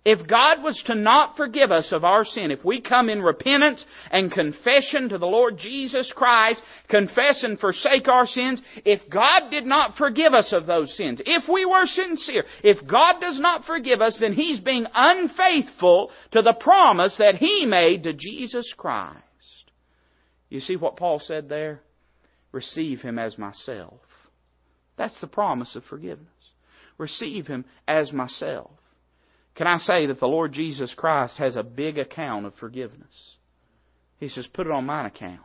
If 0.03 0.27
God 0.27 0.61
was 0.61 0.83
to 0.87 0.95
not 0.95 1.37
forgive 1.37 1.71
us 1.71 1.93
of 1.93 2.03
our 2.03 2.25
sin, 2.25 2.51
if 2.51 2.65
we 2.65 2.81
come 2.81 3.07
in 3.07 3.21
repentance 3.21 3.85
and 4.11 4.29
confession 4.29 5.07
to 5.07 5.17
the 5.17 5.27
Lord 5.27 5.57
Jesus 5.57 6.11
Christ, 6.13 6.61
confess 6.89 7.41
and 7.45 7.57
forsake 7.57 8.09
our 8.09 8.25
sins, 8.25 8.61
if 8.83 8.99
God 9.09 9.49
did 9.49 9.65
not 9.65 9.95
forgive 9.95 10.33
us 10.33 10.51
of 10.51 10.65
those 10.65 10.93
sins, 10.97 11.21
if 11.25 11.47
we 11.47 11.63
were 11.63 11.85
sincere, 11.85 12.43
if 12.65 12.85
God 12.85 13.21
does 13.21 13.39
not 13.39 13.63
forgive 13.63 14.01
us, 14.01 14.17
then 14.19 14.33
He's 14.33 14.59
being 14.59 14.87
unfaithful 14.93 16.11
to 16.33 16.41
the 16.41 16.57
promise 16.59 17.15
that 17.17 17.35
He 17.35 17.65
made 17.65 18.03
to 18.03 18.11
Jesus 18.11 18.73
Christ. 18.75 19.21
You 20.49 20.59
see 20.59 20.75
what 20.75 20.97
Paul 20.97 21.19
said 21.19 21.47
there? 21.47 21.79
Receive 22.51 22.99
Him 22.99 23.17
as 23.17 23.37
myself. 23.37 24.01
That's 24.97 25.21
the 25.21 25.27
promise 25.27 25.77
of 25.77 25.85
forgiveness 25.85 26.27
receive 27.01 27.47
him 27.47 27.65
as 27.87 28.13
myself. 28.13 28.71
Can 29.55 29.67
I 29.67 29.77
say 29.77 30.05
that 30.05 30.19
the 30.19 30.27
Lord 30.27 30.53
Jesus 30.53 30.93
Christ 30.95 31.37
has 31.37 31.57
a 31.57 31.63
big 31.63 31.97
account 31.97 32.45
of 32.45 32.55
forgiveness? 32.55 33.35
He 34.19 34.29
says, 34.29 34.47
put 34.53 34.67
it 34.67 34.71
on 34.71 34.85
mine 34.85 35.07
account. 35.07 35.39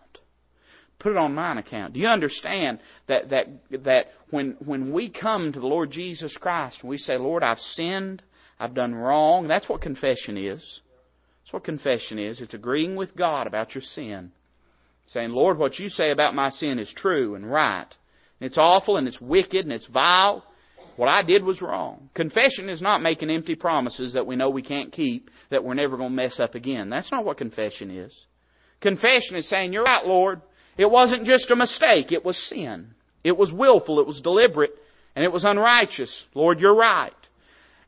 Put 0.99 1.13
it 1.13 1.19
on 1.19 1.35
mine 1.35 1.59
account. 1.59 1.95
Do 1.95 2.01
you 2.01 2.07
understand 2.07 2.79
that, 3.09 3.31
that, 3.31 3.47
that 3.85 4.07
when, 4.31 4.57
when 4.65 4.93
we 4.93 5.11
come 5.11 5.53
to 5.53 5.61
the 5.61 5.67
Lord 5.67 5.91
Jesus 5.91 6.37
Christ 6.41 6.79
and 6.81 6.89
we 6.89 6.99
say, 6.99 7.19
Lord, 7.19 7.43
I've 7.43 7.59
sinned, 7.59 8.23
I've 8.59 8.75
done 8.75 8.95
wrong, 8.95 9.49
that's 9.49 9.69
what 9.69 9.83
confession 9.83 10.39
is. 10.39 10.81
That's 11.43 11.53
what 11.53 11.65
confession 11.65 12.19
is. 12.19 12.41
It's 12.41 12.55
agreeing 12.55 12.97
with 12.97 13.15
God 13.17 13.47
about 13.47 13.75
your 13.75 13.83
sin. 13.83 14.33
Saying, 15.09 15.31
Lord, 15.31 15.59
what 15.59 15.79
you 15.79 15.89
say 15.89 16.11
about 16.11 16.35
my 16.35 16.51
sin 16.51 16.79
is 16.79 16.93
true 16.97 17.35
and 17.35 17.51
right. 17.51 17.87
And 18.41 18.47
it's 18.47 18.59
awful 18.59 18.97
and 18.97 19.07
it's 19.07 19.21
wicked 19.21 19.65
and 19.65 19.73
it's 19.73 19.87
vile. 19.87 20.45
What 20.97 21.09
I 21.09 21.23
did 21.23 21.45
was 21.45 21.61
wrong. 21.61 22.09
Confession 22.15 22.69
is 22.69 22.81
not 22.81 23.03
making 23.03 23.31
empty 23.31 23.55
promises 23.55 24.15
that 24.15 24.27
we 24.27 24.37
know 24.37 24.49
we 24.51 24.63
can't 24.63 24.93
keep, 24.93 25.31
that 25.51 25.63
we're 25.63 25.75
never 25.75 25.97
going 25.97 26.11
to 26.11 26.17
mess 26.17 26.41
up 26.41 26.55
again. 26.55 26.89
That's 26.89 27.13
not 27.13 27.25
what 27.25 27.37
confession 27.37 27.91
is. 27.91 28.15
Confession 28.81 29.37
is 29.37 29.49
saying, 29.49 29.73
You're 29.73 29.85
right, 29.85 30.05
Lord. 30.05 30.41
It 30.79 30.91
wasn't 30.91 31.25
just 31.25 31.51
a 31.51 31.57
mistake, 31.57 32.13
it 32.13 32.25
was 32.25 32.37
sin. 32.49 32.95
It 33.25 33.37
was 33.37 33.51
willful, 33.51 33.99
it 34.01 34.07
was 34.07 34.21
deliberate, 34.21 34.73
and 35.15 35.25
it 35.25 35.33
was 35.33 35.45
unrighteous. 35.45 36.27
Lord, 36.35 36.61
you're 36.61 36.77
right. 36.77 37.13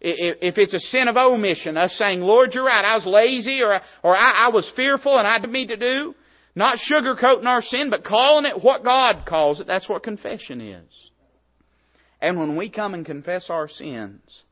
If 0.01 0.59
it's 0.59 0.75
a 0.75 0.81
sin 0.81 1.09
of 1.09 1.17
omission, 1.17 1.77
us 1.77 1.95
saying, 1.99 2.21
Lord, 2.21 2.55
you're 2.55 2.65
right, 2.65 2.85
I 2.85 2.95
was 2.95 3.07
lazy 3.07 3.63
or, 3.63 3.81
or 4.03 4.17
I, 4.17 4.47
I 4.47 4.49
was 4.51 4.71
fearful 4.77 5.19
and 5.19 5.27
I 5.27 5.39
didn't 5.39 5.53
mean 5.53 5.69
to 5.69 5.77
do, 5.77 6.15
not 6.55 6.79
sugarcoating 6.91 7.47
our 7.47 7.63
sin, 7.63 7.91
but 7.91 8.05
calling 8.05 8.47
it 8.47 8.63
what 8.63 8.85
God 8.85 9.25
calls 9.27 9.61
it, 9.61 9.67
that's 9.67 9.89
what 9.89 10.05
confession 10.05 10.61
is. 10.61 11.11
And 12.21 12.39
when 12.39 12.57
we 12.57 12.69
come 12.69 12.95
and 12.95 13.07
confess 13.07 13.49
our 13.49 13.69
sins, 13.69 14.43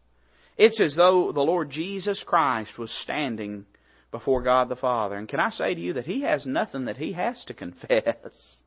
it's 0.56 0.80
as 0.80 0.94
though 0.96 1.32
the 1.32 1.40
Lord 1.40 1.70
Jesus 1.70 2.22
Christ 2.26 2.78
was 2.78 2.90
standing 3.02 3.66
before 4.10 4.42
God 4.42 4.68
the 4.68 4.76
Father. 4.76 5.16
And 5.16 5.28
can 5.28 5.40
I 5.40 5.50
say 5.50 5.74
to 5.74 5.80
you 5.80 5.94
that 5.94 6.06
He 6.06 6.22
has 6.22 6.46
nothing 6.46 6.86
that 6.86 6.96
He 6.96 7.12
has 7.12 7.44
to 7.46 7.54
confess? 7.54 8.60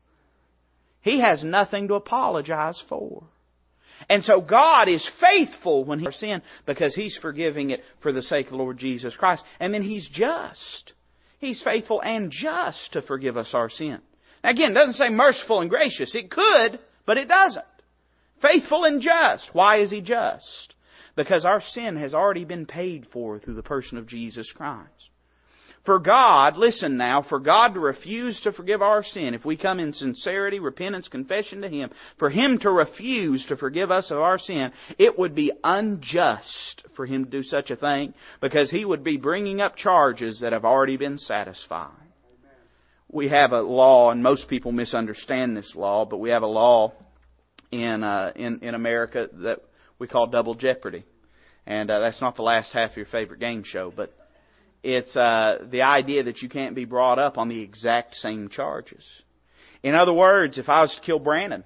He 1.00 1.20
has 1.20 1.42
nothing 1.42 1.88
to 1.88 1.94
apologize 1.94 2.80
for. 2.88 3.24
And 4.08 4.22
so 4.22 4.40
God 4.40 4.88
is 4.88 5.08
faithful 5.20 5.84
when 5.84 5.98
He 5.98 6.10
sin 6.12 6.42
because 6.66 6.94
He's 6.94 7.18
forgiving 7.20 7.70
it 7.70 7.80
for 8.02 8.12
the 8.12 8.22
sake 8.22 8.46
of 8.46 8.52
the 8.52 8.58
Lord 8.58 8.78
Jesus 8.78 9.16
Christ. 9.16 9.42
And 9.58 9.74
then 9.74 9.82
He's 9.82 10.08
just. 10.12 10.92
He's 11.38 11.62
faithful 11.62 12.00
and 12.02 12.30
just 12.30 12.92
to 12.92 13.02
forgive 13.02 13.36
us 13.36 13.50
our 13.54 13.70
sin. 13.70 13.98
Now 14.44 14.50
again, 14.50 14.72
it 14.72 14.74
doesn't 14.74 14.94
say 14.94 15.08
merciful 15.08 15.60
and 15.60 15.70
gracious. 15.70 16.14
It 16.14 16.30
could, 16.30 16.78
but 17.06 17.18
it 17.18 17.28
doesn't. 17.28 17.64
Faithful 18.42 18.84
and 18.84 19.00
just. 19.00 19.50
Why 19.52 19.80
is 19.80 19.90
He 19.90 20.00
just? 20.00 20.74
Because 21.16 21.44
our 21.44 21.60
sin 21.60 21.96
has 21.96 22.14
already 22.14 22.44
been 22.44 22.66
paid 22.66 23.06
for 23.12 23.38
through 23.38 23.54
the 23.54 23.62
person 23.62 23.98
of 23.98 24.06
Jesus 24.06 24.50
Christ. 24.54 25.10
For 25.86 25.98
God, 25.98 26.58
listen 26.58 26.98
now, 26.98 27.22
for 27.26 27.40
God 27.40 27.72
to 27.72 27.80
refuse 27.80 28.38
to 28.42 28.52
forgive 28.52 28.82
our 28.82 29.02
sin, 29.02 29.32
if 29.32 29.46
we 29.46 29.56
come 29.56 29.80
in 29.80 29.94
sincerity, 29.94 30.58
repentance, 30.58 31.08
confession 31.08 31.62
to 31.62 31.68
Him, 31.68 31.90
for 32.18 32.28
Him 32.28 32.58
to 32.58 32.70
refuse 32.70 33.46
to 33.46 33.56
forgive 33.56 33.90
us 33.90 34.10
of 34.10 34.18
our 34.18 34.38
sin, 34.38 34.72
it 34.98 35.18
would 35.18 35.34
be 35.34 35.52
unjust 35.64 36.84
for 36.96 37.06
Him 37.06 37.24
to 37.24 37.30
do 37.30 37.42
such 37.42 37.70
a 37.70 37.76
thing, 37.76 38.12
because 38.42 38.70
He 38.70 38.84
would 38.84 39.02
be 39.02 39.16
bringing 39.16 39.62
up 39.62 39.74
charges 39.74 40.40
that 40.40 40.52
have 40.52 40.66
already 40.66 40.98
been 40.98 41.16
satisfied. 41.16 41.90
We 43.10 43.28
have 43.28 43.52
a 43.52 43.62
law, 43.62 44.10
and 44.10 44.22
most 44.22 44.48
people 44.48 44.72
misunderstand 44.72 45.56
this 45.56 45.72
law, 45.74 46.04
but 46.04 46.18
we 46.18 46.28
have 46.28 46.42
a 46.42 46.46
law 46.46 46.92
in, 47.70 48.02
uh, 48.02 48.32
in, 48.34 48.60
in 48.62 48.74
America 48.74 49.28
that 49.44 49.60
we 49.98 50.08
call 50.08 50.26
double 50.26 50.54
jeopardy. 50.54 51.04
And 51.66 51.90
uh, 51.90 52.00
that's 52.00 52.20
not 52.20 52.36
the 52.36 52.42
last 52.42 52.72
half 52.72 52.92
of 52.92 52.96
your 52.96 53.06
favorite 53.06 53.40
game 53.40 53.62
show, 53.64 53.92
but 53.94 54.12
it's 54.82 55.14
uh, 55.14 55.66
the 55.70 55.82
idea 55.82 56.24
that 56.24 56.40
you 56.40 56.48
can't 56.48 56.74
be 56.74 56.84
brought 56.84 57.18
up 57.18 57.38
on 57.38 57.48
the 57.48 57.60
exact 57.60 58.14
same 58.14 58.48
charges. 58.48 59.06
In 59.82 59.94
other 59.94 60.12
words, 60.12 60.58
if 60.58 60.68
I 60.68 60.82
was 60.82 60.94
to 60.94 61.00
kill 61.00 61.18
Brandon, 61.18 61.64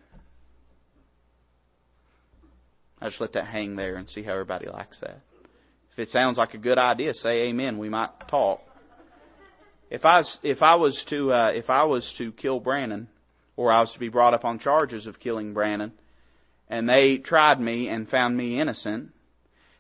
I 3.00 3.08
just 3.08 3.20
let 3.20 3.34
that 3.34 3.46
hang 3.46 3.76
there 3.76 3.96
and 3.96 4.08
see 4.08 4.22
how 4.22 4.32
everybody 4.32 4.66
likes 4.66 4.98
that. 5.00 5.20
If 5.92 5.98
it 5.98 6.08
sounds 6.08 6.38
like 6.38 6.54
a 6.54 6.58
good 6.58 6.78
idea, 6.78 7.14
say 7.14 7.48
amen. 7.48 7.78
We 7.78 7.88
might 7.88 8.10
talk. 8.28 8.60
If 9.90 10.04
I 10.04 10.18
was, 10.18 10.38
if 10.42 10.62
I 10.62 10.74
was 10.74 11.04
to 11.10 11.30
uh, 11.30 11.52
if 11.54 11.70
I 11.70 11.84
was 11.84 12.12
to 12.18 12.32
kill 12.32 12.58
Brandon, 12.58 13.08
or 13.56 13.70
I 13.72 13.80
was 13.80 13.92
to 13.92 13.98
be 13.98 14.08
brought 14.08 14.34
up 14.34 14.44
on 14.44 14.58
charges 14.58 15.06
of 15.06 15.20
killing 15.20 15.54
Brandon, 15.54 15.92
and 16.68 16.88
they 16.88 17.18
tried 17.18 17.60
me 17.60 17.88
and 17.88 18.08
found 18.08 18.36
me 18.36 18.60
innocent, 18.60 19.10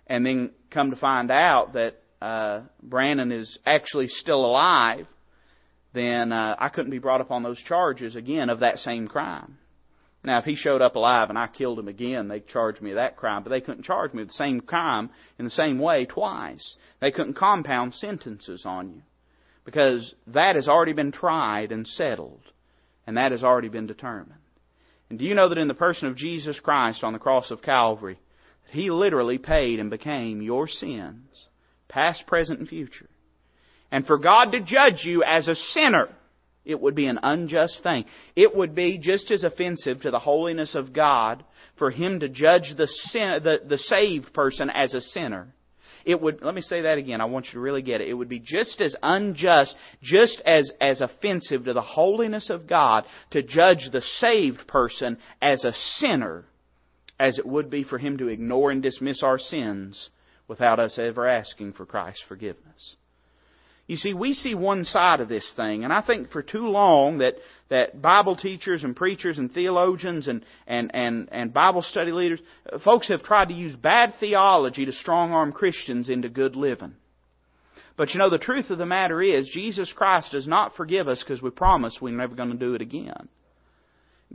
and 0.06 0.24
then 0.24 0.50
come 0.70 0.90
to 0.90 0.96
find 0.96 1.30
out 1.30 1.72
that 1.74 2.02
uh, 2.20 2.62
Brandon 2.82 3.32
is 3.32 3.58
actually 3.66 4.08
still 4.08 4.44
alive, 4.44 5.06
then 5.92 6.32
uh, 6.32 6.56
I 6.58 6.68
couldn't 6.68 6.90
be 6.90 6.98
brought 6.98 7.20
up 7.20 7.30
on 7.30 7.42
those 7.42 7.62
charges 7.62 8.16
again 8.16 8.50
of 8.50 8.60
that 8.60 8.78
same 8.78 9.08
crime. 9.08 9.58
Now, 10.24 10.38
if 10.38 10.44
he 10.44 10.56
showed 10.56 10.80
up 10.80 10.96
alive 10.96 11.28
and 11.28 11.38
I 11.38 11.48
killed 11.48 11.78
him 11.78 11.88
again, 11.88 12.28
they'd 12.28 12.48
charge 12.48 12.80
me 12.80 12.94
that 12.94 13.16
crime, 13.16 13.42
but 13.42 13.50
they 13.50 13.60
couldn't 13.60 13.84
charge 13.84 14.14
me 14.14 14.22
with 14.22 14.30
the 14.30 14.34
same 14.34 14.60
crime 14.60 15.10
in 15.38 15.44
the 15.44 15.50
same 15.50 15.78
way 15.78 16.06
twice. 16.06 16.76
They 17.00 17.10
couldn't 17.10 17.34
compound 17.34 17.94
sentences 17.94 18.64
on 18.64 18.88
you. 18.88 19.02
Because 19.66 20.14
that 20.28 20.56
has 20.56 20.66
already 20.66 20.94
been 20.94 21.12
tried 21.12 21.72
and 21.72 21.86
settled, 21.86 22.40
and 23.06 23.16
that 23.16 23.32
has 23.32 23.42
already 23.42 23.68
been 23.68 23.86
determined. 23.86 24.40
And 25.10 25.18
do 25.18 25.24
you 25.24 25.34
know 25.34 25.48
that 25.48 25.58
in 25.58 25.68
the 25.68 25.74
person 25.74 26.08
of 26.08 26.16
Jesus 26.16 26.58
Christ 26.60 27.04
on 27.04 27.12
the 27.12 27.18
cross 27.18 27.50
of 27.50 27.62
Calvary, 27.62 28.18
that 28.66 28.72
He 28.72 28.90
literally 28.90 29.38
paid 29.38 29.78
and 29.78 29.90
became 29.90 30.42
your 30.42 30.68
sins 30.68 31.48
past, 31.88 32.26
present, 32.26 32.58
and 32.58 32.68
future. 32.68 33.08
And 33.92 34.04
for 34.04 34.18
God 34.18 34.50
to 34.50 34.60
judge 34.60 35.04
you 35.04 35.22
as 35.22 35.46
a 35.46 35.54
sinner, 35.54 36.08
it 36.64 36.80
would 36.80 36.96
be 36.96 37.06
an 37.06 37.20
unjust 37.22 37.80
thing. 37.82 38.06
It 38.34 38.56
would 38.56 38.74
be 38.74 38.98
just 38.98 39.30
as 39.30 39.44
offensive 39.44 40.00
to 40.00 40.10
the 40.10 40.18
holiness 40.18 40.74
of 40.74 40.92
God 40.92 41.44
for 41.78 41.90
Him 41.90 42.20
to 42.20 42.28
judge 42.28 42.74
the, 42.76 42.88
sin, 42.88 43.40
the, 43.44 43.60
the 43.64 43.78
saved 43.78 44.32
person 44.32 44.70
as 44.70 44.94
a 44.94 45.00
sinner. 45.00 45.54
It 46.04 46.20
would, 46.20 46.42
let 46.42 46.54
me 46.54 46.60
say 46.60 46.82
that 46.82 46.98
again. 46.98 47.20
I 47.20 47.24
want 47.24 47.46
you 47.46 47.52
to 47.52 47.60
really 47.60 47.82
get 47.82 48.00
it. 48.00 48.08
It 48.08 48.14
would 48.14 48.28
be 48.28 48.38
just 48.38 48.80
as 48.80 48.94
unjust, 49.02 49.74
just 50.02 50.42
as, 50.44 50.70
as 50.80 51.00
offensive 51.00 51.64
to 51.64 51.72
the 51.72 51.82
holiness 51.82 52.50
of 52.50 52.66
God 52.66 53.04
to 53.30 53.42
judge 53.42 53.88
the 53.90 54.02
saved 54.02 54.66
person 54.66 55.18
as 55.40 55.64
a 55.64 55.72
sinner 55.72 56.44
as 57.18 57.38
it 57.38 57.46
would 57.46 57.70
be 57.70 57.84
for 57.84 57.98
Him 57.98 58.18
to 58.18 58.28
ignore 58.28 58.70
and 58.70 58.82
dismiss 58.82 59.22
our 59.22 59.38
sins 59.38 60.10
without 60.48 60.78
us 60.78 60.98
ever 60.98 61.26
asking 61.26 61.72
for 61.72 61.86
Christ's 61.86 62.24
forgiveness. 62.28 62.96
You 63.86 63.96
see, 63.96 64.14
we 64.14 64.32
see 64.32 64.54
one 64.54 64.84
side 64.84 65.20
of 65.20 65.28
this 65.28 65.52
thing, 65.56 65.84
and 65.84 65.92
I 65.92 66.00
think 66.00 66.30
for 66.30 66.42
too 66.42 66.68
long 66.68 67.18
that, 67.18 67.34
that 67.68 68.00
Bible 68.00 68.34
teachers 68.34 68.82
and 68.82 68.96
preachers 68.96 69.36
and 69.36 69.52
theologians 69.52 70.26
and, 70.26 70.42
and, 70.66 70.90
and, 70.94 71.28
and 71.30 71.52
Bible 71.52 71.82
study 71.82 72.10
leaders, 72.10 72.40
uh, 72.72 72.78
folks 72.78 73.08
have 73.08 73.22
tried 73.22 73.48
to 73.48 73.54
use 73.54 73.76
bad 73.76 74.14
theology 74.18 74.86
to 74.86 74.92
strong 74.92 75.32
arm 75.32 75.52
Christians 75.52 76.08
into 76.08 76.30
good 76.30 76.56
living. 76.56 76.94
But 77.96 78.14
you 78.14 78.20
know, 78.20 78.30
the 78.30 78.38
truth 78.38 78.70
of 78.70 78.78
the 78.78 78.86
matter 78.86 79.20
is, 79.20 79.50
Jesus 79.52 79.92
Christ 79.94 80.32
does 80.32 80.48
not 80.48 80.76
forgive 80.76 81.06
us 81.06 81.22
because 81.22 81.42
we 81.42 81.50
promise 81.50 81.98
we're 82.00 82.16
never 82.16 82.34
going 82.34 82.50
to 82.50 82.56
do 82.56 82.74
it 82.74 82.80
again. 82.80 83.28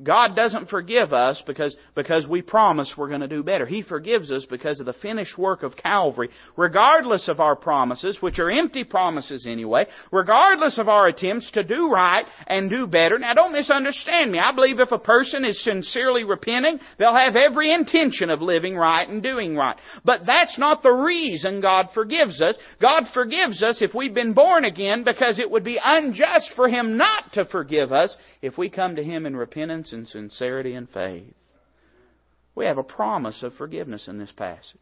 God 0.02 0.34
doesn't 0.34 0.70
forgive 0.70 1.12
us 1.12 1.44
because, 1.46 1.76
because 1.94 2.26
we 2.26 2.42
promise 2.42 2.94
we're 2.98 3.10
going 3.10 3.20
to 3.20 3.28
do 3.28 3.44
better. 3.44 3.66
He 3.66 3.82
forgives 3.82 4.32
us 4.32 4.46
because 4.50 4.80
of 4.80 4.86
the 4.86 4.94
finished 4.94 5.38
work 5.38 5.62
of 5.62 5.76
Calvary, 5.76 6.30
regardless 6.56 7.28
of 7.28 7.42
our 7.42 7.56
promises, 7.56 8.18
which 8.22 8.40
are 8.40 8.50
empty 8.50 8.86
promises 8.86 9.46
anyway, 9.46 9.88
regardless 10.12 10.78
of 10.78 10.88
our 10.88 11.08
attempts 11.08 11.52
to 11.52 11.64
do 11.64 11.92
right 11.92 12.26
and 12.48 12.70
do 12.70 12.88
better. 12.88 13.20
Now 13.20 13.34
don't 13.34 13.52
misunderstand 13.52 14.32
me. 14.32 14.40
I 14.40 14.54
believe 14.56 14.80
if 14.80 14.94
a 14.94 15.00
person 15.00 15.44
is 15.44 15.62
sincerely 15.66 16.24
repenting, 16.24 16.80
they'll 16.98 17.14
have 17.14 17.36
every 17.36 17.74
intention 17.74 18.30
of 18.30 18.42
living 18.42 18.78
right 18.78 19.08
and 19.08 19.22
doing 19.22 19.56
right. 19.56 19.76
But 20.06 20.22
that's 20.26 20.58
not 20.58 20.82
the 20.82 20.92
reason 20.92 21.60
God 21.60 21.88
forgives 21.94 22.42
us. 22.42 22.58
God 22.82 23.04
forgives 23.14 23.62
us 23.62 23.82
if 23.82 23.94
we've 23.94 24.14
been 24.14 24.34
born 24.34 24.64
again 24.64 25.04
because 25.04 25.40
it 25.40 25.52
would 25.52 25.66
be 25.66 25.80
unjust 25.84 26.54
for 26.56 26.70
Him 26.70 26.96
not 26.96 27.34
to 27.34 27.44
forgive 27.46 27.92
us 27.92 28.16
if 28.42 28.58
we 28.58 28.70
come 28.70 28.96
to 28.96 29.04
Him 29.04 29.26
in 29.26 29.36
repentance 29.36 29.79
and 29.94 30.08
sincerity 30.08 30.74
and 30.74 30.90
faith. 30.90 31.34
We 32.56 32.66
have 32.66 32.78
a 32.78 32.84
promise 32.84 33.44
of 33.44 33.54
forgiveness 33.54 34.08
in 34.08 34.20
this 34.20 34.32
passage. 34.32 34.82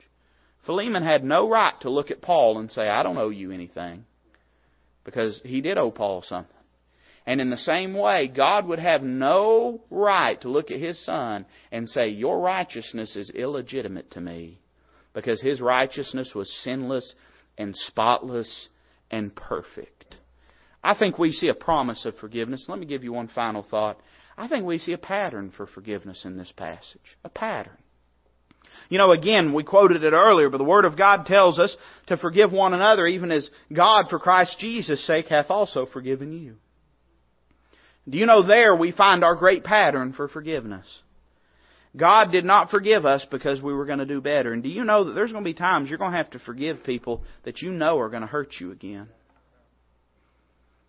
Philemon 0.65 1.03
had 1.03 1.23
no 1.23 1.49
right 1.49 1.79
to 1.81 1.89
look 1.89 2.11
at 2.11 2.21
Paul 2.21 2.59
and 2.59 2.71
say, 2.71 2.87
I 2.87 3.03
don't 3.03 3.17
owe 3.17 3.29
you 3.29 3.51
anything. 3.51 4.05
Because 5.05 5.39
he 5.45 5.61
did 5.61 5.77
owe 5.77 5.91
Paul 5.91 6.21
something. 6.21 6.53
And 7.25 7.41
in 7.41 7.49
the 7.49 7.57
same 7.57 7.93
way, 7.93 8.29
God 8.33 8.65
would 8.67 8.79
have 8.79 9.03
no 9.03 9.81
right 9.89 10.39
to 10.41 10.49
look 10.49 10.71
at 10.71 10.79
his 10.79 11.03
son 11.05 11.45
and 11.71 11.87
say, 11.89 12.07
Your 12.07 12.39
righteousness 12.39 13.15
is 13.15 13.29
illegitimate 13.29 14.11
to 14.11 14.21
me. 14.21 14.59
Because 15.13 15.41
his 15.41 15.59
righteousness 15.59 16.31
was 16.33 16.51
sinless 16.63 17.15
and 17.57 17.75
spotless 17.75 18.69
and 19.11 19.35
perfect. 19.35 20.15
I 20.83 20.97
think 20.97 21.19
we 21.19 21.31
see 21.31 21.49
a 21.49 21.53
promise 21.53 22.05
of 22.05 22.15
forgiveness. 22.15 22.65
Let 22.69 22.79
me 22.79 22.85
give 22.85 23.03
you 23.03 23.11
one 23.11 23.27
final 23.27 23.65
thought. 23.69 23.99
I 24.37 24.47
think 24.47 24.65
we 24.65 24.77
see 24.77 24.93
a 24.93 24.97
pattern 24.97 25.51
for 25.55 25.65
forgiveness 25.65 26.23
in 26.25 26.37
this 26.37 26.51
passage. 26.55 27.01
A 27.23 27.29
pattern. 27.29 27.77
You 28.89 28.97
know, 28.97 29.11
again, 29.11 29.53
we 29.53 29.63
quoted 29.63 30.03
it 30.03 30.13
earlier, 30.13 30.49
but 30.49 30.59
the 30.59 30.63
Word 30.63 30.85
of 30.85 30.97
God 30.97 31.25
tells 31.25 31.57
us 31.57 31.75
to 32.07 32.17
forgive 32.17 32.51
one 32.51 32.73
another 32.73 33.07
even 33.07 33.31
as 33.31 33.49
God, 33.73 34.05
for 34.09 34.19
Christ 34.19 34.57
Jesus' 34.59 35.05
sake, 35.07 35.27
hath 35.27 35.49
also 35.49 35.85
forgiven 35.85 36.31
you. 36.31 36.55
Do 38.07 38.17
you 38.17 38.25
know 38.25 38.45
there 38.45 38.75
we 38.75 38.91
find 38.91 39.23
our 39.23 39.35
great 39.35 39.63
pattern 39.63 40.13
for 40.13 40.27
forgiveness? 40.27 40.85
God 41.95 42.31
did 42.31 42.45
not 42.45 42.69
forgive 42.69 43.05
us 43.05 43.25
because 43.29 43.61
we 43.61 43.73
were 43.73 43.85
going 43.85 43.99
to 43.99 44.05
do 44.05 44.21
better. 44.21 44.53
And 44.53 44.61
do 44.61 44.69
you 44.69 44.83
know 44.83 45.05
that 45.05 45.13
there's 45.13 45.31
going 45.31 45.43
to 45.43 45.49
be 45.49 45.55
times 45.55 45.89
you're 45.89 45.97
going 45.97 46.11
to 46.11 46.17
have 46.17 46.29
to 46.31 46.39
forgive 46.39 46.83
people 46.83 47.23
that 47.43 47.61
you 47.61 47.71
know 47.71 47.97
are 47.99 48.09
going 48.09 48.21
to 48.21 48.27
hurt 48.27 48.55
you 48.59 48.71
again? 48.71 49.07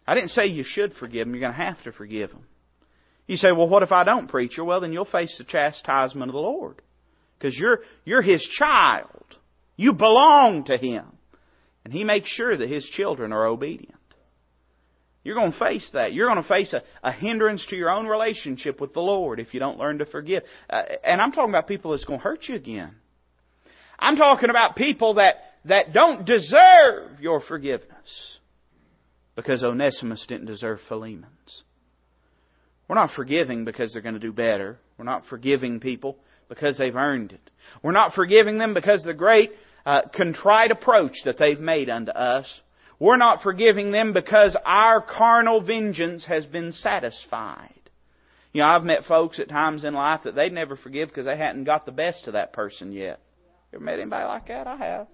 I 0.06 0.14
didn't 0.14 0.30
say 0.30 0.46
you 0.46 0.64
should 0.66 0.92
forgive 0.94 1.26
them. 1.26 1.34
You're 1.34 1.40
going 1.40 1.52
to 1.52 1.64
have 1.64 1.82
to 1.84 1.92
forgive 1.92 2.30
them. 2.30 2.44
You 3.28 3.36
say, 3.36 3.52
well, 3.52 3.68
what 3.68 3.84
if 3.84 3.92
I 3.92 4.02
don't, 4.04 4.26
preacher? 4.26 4.64
Well, 4.64 4.80
then 4.80 4.92
you'll 4.92 5.04
face 5.04 5.36
the 5.38 5.44
chastisement 5.44 6.30
of 6.30 6.32
the 6.32 6.40
Lord. 6.40 6.82
Because 7.38 7.56
you're, 7.56 7.80
you're 8.04 8.22
His 8.22 8.42
child. 8.58 9.24
You 9.76 9.92
belong 9.92 10.64
to 10.64 10.76
Him. 10.76 11.04
And 11.84 11.92
He 11.92 12.02
makes 12.02 12.28
sure 12.28 12.56
that 12.56 12.68
His 12.68 12.84
children 12.86 13.32
are 13.32 13.46
obedient. 13.46 13.94
You're 15.22 15.36
going 15.36 15.52
to 15.52 15.58
face 15.58 15.90
that. 15.92 16.14
You're 16.14 16.28
going 16.28 16.42
to 16.42 16.48
face 16.48 16.72
a, 16.72 16.82
a 17.02 17.12
hindrance 17.12 17.66
to 17.68 17.76
your 17.76 17.90
own 17.90 18.06
relationship 18.06 18.80
with 18.80 18.94
the 18.94 19.00
Lord 19.00 19.40
if 19.40 19.52
you 19.52 19.60
don't 19.60 19.78
learn 19.78 19.98
to 19.98 20.06
forgive. 20.06 20.42
Uh, 20.70 20.82
and 21.04 21.20
I'm 21.20 21.32
talking 21.32 21.50
about 21.50 21.68
people 21.68 21.90
that's 21.90 22.04
going 22.04 22.20
to 22.20 22.24
hurt 22.24 22.44
you 22.48 22.54
again. 22.54 22.94
I'm 23.98 24.16
talking 24.16 24.48
about 24.48 24.74
people 24.74 25.14
that, 25.14 25.34
that 25.66 25.92
don't 25.92 26.24
deserve 26.24 27.20
your 27.20 27.42
forgiveness. 27.42 28.38
Because 29.36 29.62
Onesimus 29.62 30.24
didn't 30.26 30.46
deserve 30.46 30.78
Philemon's. 30.88 31.62
We're 32.88 32.94
not 32.94 33.12
forgiving 33.14 33.64
because 33.64 33.92
they're 33.92 34.02
going 34.02 34.14
to 34.14 34.20
do 34.20 34.32
better. 34.32 34.78
We're 34.96 35.04
not 35.04 35.26
forgiving 35.26 35.78
people 35.78 36.16
because 36.48 36.78
they've 36.78 36.96
earned 36.96 37.32
it. 37.32 37.50
We're 37.82 37.92
not 37.92 38.14
forgiving 38.14 38.58
them 38.58 38.72
because 38.74 39.02
the 39.04 39.14
great 39.14 39.52
uh, 39.84 40.02
contrite 40.14 40.70
approach 40.70 41.12
that 41.24 41.38
they've 41.38 41.60
made 41.60 41.90
unto 41.90 42.12
us. 42.12 42.60
We're 42.98 43.18
not 43.18 43.42
forgiving 43.42 43.92
them 43.92 44.12
because 44.12 44.56
our 44.64 45.02
carnal 45.02 45.60
vengeance 45.60 46.24
has 46.24 46.46
been 46.46 46.72
satisfied. 46.72 47.74
You 48.52 48.62
know, 48.62 48.68
I've 48.68 48.82
met 48.82 49.04
folks 49.04 49.38
at 49.38 49.48
times 49.48 49.84
in 49.84 49.94
life 49.94 50.22
that 50.24 50.34
they'd 50.34 50.52
never 50.52 50.74
forgive 50.74 51.08
because 51.08 51.26
they 51.26 51.36
hadn't 51.36 51.64
got 51.64 51.86
the 51.86 51.92
best 51.92 52.26
of 52.26 52.32
that 52.32 52.52
person 52.52 52.92
yet. 52.92 53.20
You 53.70 53.76
ever 53.76 53.84
met 53.84 54.00
anybody 54.00 54.24
like 54.24 54.48
that? 54.48 54.66
I 54.66 54.76
have. 54.76 55.06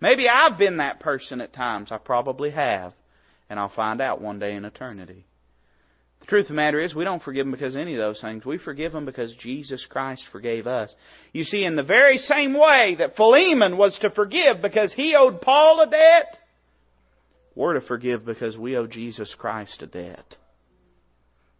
Maybe 0.00 0.28
I've 0.28 0.58
been 0.58 0.78
that 0.78 1.00
person 1.00 1.40
at 1.40 1.52
times. 1.52 1.92
I 1.92 1.98
probably 1.98 2.50
have. 2.50 2.94
And 3.48 3.60
I'll 3.60 3.68
find 3.68 4.00
out 4.00 4.20
one 4.20 4.38
day 4.38 4.54
in 4.54 4.64
eternity. 4.64 5.26
The 6.24 6.28
truth 6.28 6.44
of 6.44 6.48
the 6.48 6.54
matter 6.54 6.80
is, 6.80 6.94
we 6.94 7.04
don't 7.04 7.22
forgive 7.22 7.44
them 7.44 7.52
because 7.52 7.74
of 7.74 7.82
any 7.82 7.92
of 7.92 7.98
those 7.98 8.18
things. 8.18 8.46
We 8.46 8.56
forgive 8.56 8.92
them 8.92 9.04
because 9.04 9.36
Jesus 9.36 9.84
Christ 9.86 10.24
forgave 10.32 10.66
us. 10.66 10.94
You 11.34 11.44
see, 11.44 11.66
in 11.66 11.76
the 11.76 11.82
very 11.82 12.16
same 12.16 12.54
way 12.54 12.96
that 12.98 13.14
Philemon 13.14 13.76
was 13.76 13.98
to 14.00 14.08
forgive 14.08 14.62
because 14.62 14.90
he 14.94 15.14
owed 15.14 15.42
Paul 15.42 15.82
a 15.82 15.90
debt, 15.90 16.38
We're 17.54 17.74
to 17.74 17.82
forgive 17.82 18.24
because 18.24 18.56
we 18.56 18.74
owe 18.74 18.86
Jesus 18.86 19.34
Christ 19.38 19.82
a 19.82 19.86
debt. 19.86 20.36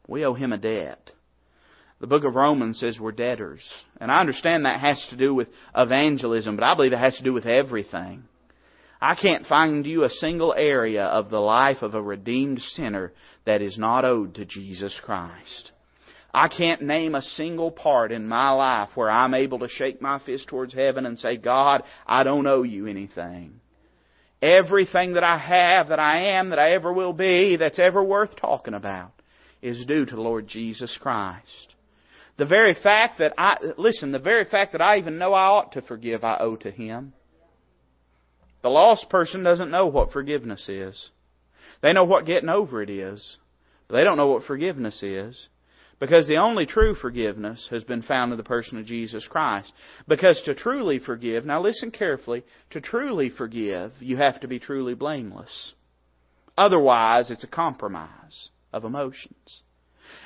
We 0.08 0.24
owe 0.24 0.32
Him 0.32 0.54
a 0.54 0.58
debt. 0.58 1.10
The 2.00 2.06
book 2.06 2.24
of 2.24 2.34
Romans 2.34 2.80
says 2.80 2.98
we're 2.98 3.12
debtors. 3.12 3.62
And 4.00 4.10
I 4.10 4.20
understand 4.20 4.64
that 4.64 4.80
has 4.80 5.06
to 5.10 5.16
do 5.16 5.34
with 5.34 5.48
evangelism, 5.76 6.56
but 6.56 6.64
I 6.64 6.74
believe 6.74 6.94
it 6.94 6.98
has 6.98 7.16
to 7.18 7.22
do 7.24 7.34
with 7.34 7.44
everything. 7.44 8.24
I 9.04 9.16
can't 9.16 9.44
find 9.44 9.84
you 9.84 10.04
a 10.04 10.08
single 10.08 10.54
area 10.56 11.04
of 11.04 11.28
the 11.28 11.38
life 11.38 11.82
of 11.82 11.94
a 11.94 12.00
redeemed 12.00 12.62
sinner 12.62 13.12
that 13.44 13.60
is 13.60 13.76
not 13.76 14.06
owed 14.06 14.36
to 14.36 14.46
Jesus 14.46 14.98
Christ. 15.04 15.72
I 16.32 16.48
can't 16.48 16.80
name 16.80 17.14
a 17.14 17.20
single 17.20 17.70
part 17.70 18.12
in 18.12 18.26
my 18.26 18.48
life 18.52 18.88
where 18.94 19.10
I'm 19.10 19.34
able 19.34 19.58
to 19.58 19.68
shake 19.68 20.00
my 20.00 20.20
fist 20.20 20.48
towards 20.48 20.72
heaven 20.72 21.04
and 21.04 21.18
say, 21.18 21.36
God, 21.36 21.82
I 22.06 22.24
don't 22.24 22.46
owe 22.46 22.62
you 22.62 22.86
anything. 22.86 23.60
Everything 24.40 25.12
that 25.14 25.22
I 25.22 25.36
have, 25.36 25.88
that 25.88 26.00
I 26.00 26.38
am, 26.38 26.48
that 26.48 26.58
I 26.58 26.70
ever 26.70 26.90
will 26.90 27.12
be, 27.12 27.58
that's 27.58 27.78
ever 27.78 28.02
worth 28.02 28.34
talking 28.36 28.72
about, 28.72 29.12
is 29.60 29.84
due 29.84 30.06
to 30.06 30.14
the 30.14 30.22
Lord 30.22 30.48
Jesus 30.48 30.96
Christ. 30.98 31.74
The 32.38 32.46
very 32.46 32.72
fact 32.72 33.18
that 33.18 33.34
I, 33.36 33.58
listen, 33.76 34.12
the 34.12 34.18
very 34.18 34.46
fact 34.46 34.72
that 34.72 34.80
I 34.80 34.96
even 34.96 35.18
know 35.18 35.34
I 35.34 35.44
ought 35.44 35.72
to 35.72 35.82
forgive, 35.82 36.24
I 36.24 36.38
owe 36.40 36.56
to 36.56 36.70
Him. 36.70 37.12
The 38.64 38.70
lost 38.70 39.10
person 39.10 39.42
doesn't 39.42 39.70
know 39.70 39.86
what 39.86 40.10
forgiveness 40.10 40.70
is. 40.70 41.10
They 41.82 41.92
know 41.92 42.04
what 42.04 42.24
getting 42.24 42.48
over 42.48 42.82
it 42.82 42.88
is, 42.88 43.36
but 43.86 43.96
they 43.96 44.04
don't 44.04 44.16
know 44.16 44.28
what 44.28 44.44
forgiveness 44.44 45.02
is. 45.02 45.48
Because 46.00 46.26
the 46.26 46.38
only 46.38 46.64
true 46.64 46.94
forgiveness 46.94 47.68
has 47.70 47.84
been 47.84 48.00
found 48.00 48.32
in 48.32 48.38
the 48.38 48.42
person 48.42 48.78
of 48.78 48.86
Jesus 48.86 49.26
Christ. 49.28 49.70
Because 50.08 50.40
to 50.46 50.54
truly 50.54 50.98
forgive, 50.98 51.44
now 51.44 51.60
listen 51.60 51.90
carefully, 51.90 52.42
to 52.70 52.80
truly 52.80 53.28
forgive, 53.28 53.92
you 54.00 54.16
have 54.16 54.40
to 54.40 54.48
be 54.48 54.58
truly 54.58 54.94
blameless. 54.94 55.74
Otherwise, 56.56 57.30
it's 57.30 57.44
a 57.44 57.48
compromise 57.48 58.48
of 58.72 58.84
emotions. 58.86 59.60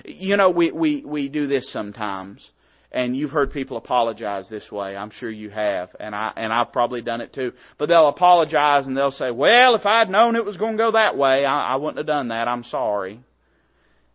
You 0.05 0.37
know, 0.37 0.51
we, 0.51 0.71
we, 0.71 1.03
we 1.05 1.29
do 1.29 1.49
this 1.49 1.73
sometimes, 1.73 2.49
and 2.91 3.17
you've 3.17 3.31
heard 3.31 3.53
people 3.53 3.77
apologize 3.77 4.49
this 4.49 4.71
way. 4.73 4.97
I'm 4.97 5.11
sure 5.11 5.31
you 5.31 5.51
have, 5.51 5.91
and 6.01 6.15
I 6.15 6.33
and 6.37 6.53
I've 6.53 6.73
probably 6.73 7.03
done 7.03 7.21
it 7.21 7.33
too. 7.33 7.53
But 7.79 7.89
they'll 7.89 8.09
apologize 8.09 8.87
and 8.87 8.97
they'll 8.97 9.11
say, 9.11 9.31
"Well, 9.31 9.75
if 9.75 9.85
I'd 9.87 10.11
known 10.11 10.37
it 10.37 10.45
was 10.45 10.57
going 10.57 10.77
to 10.77 10.83
go 10.83 10.93
that 10.93 11.17
way, 11.17 11.45
I, 11.45 11.75
I 11.75 11.77
wouldn't 11.77 11.99
have 11.99 12.07
done 12.07 12.29
that. 12.29 12.49
I'm 12.49 12.65
sorry." 12.65 13.21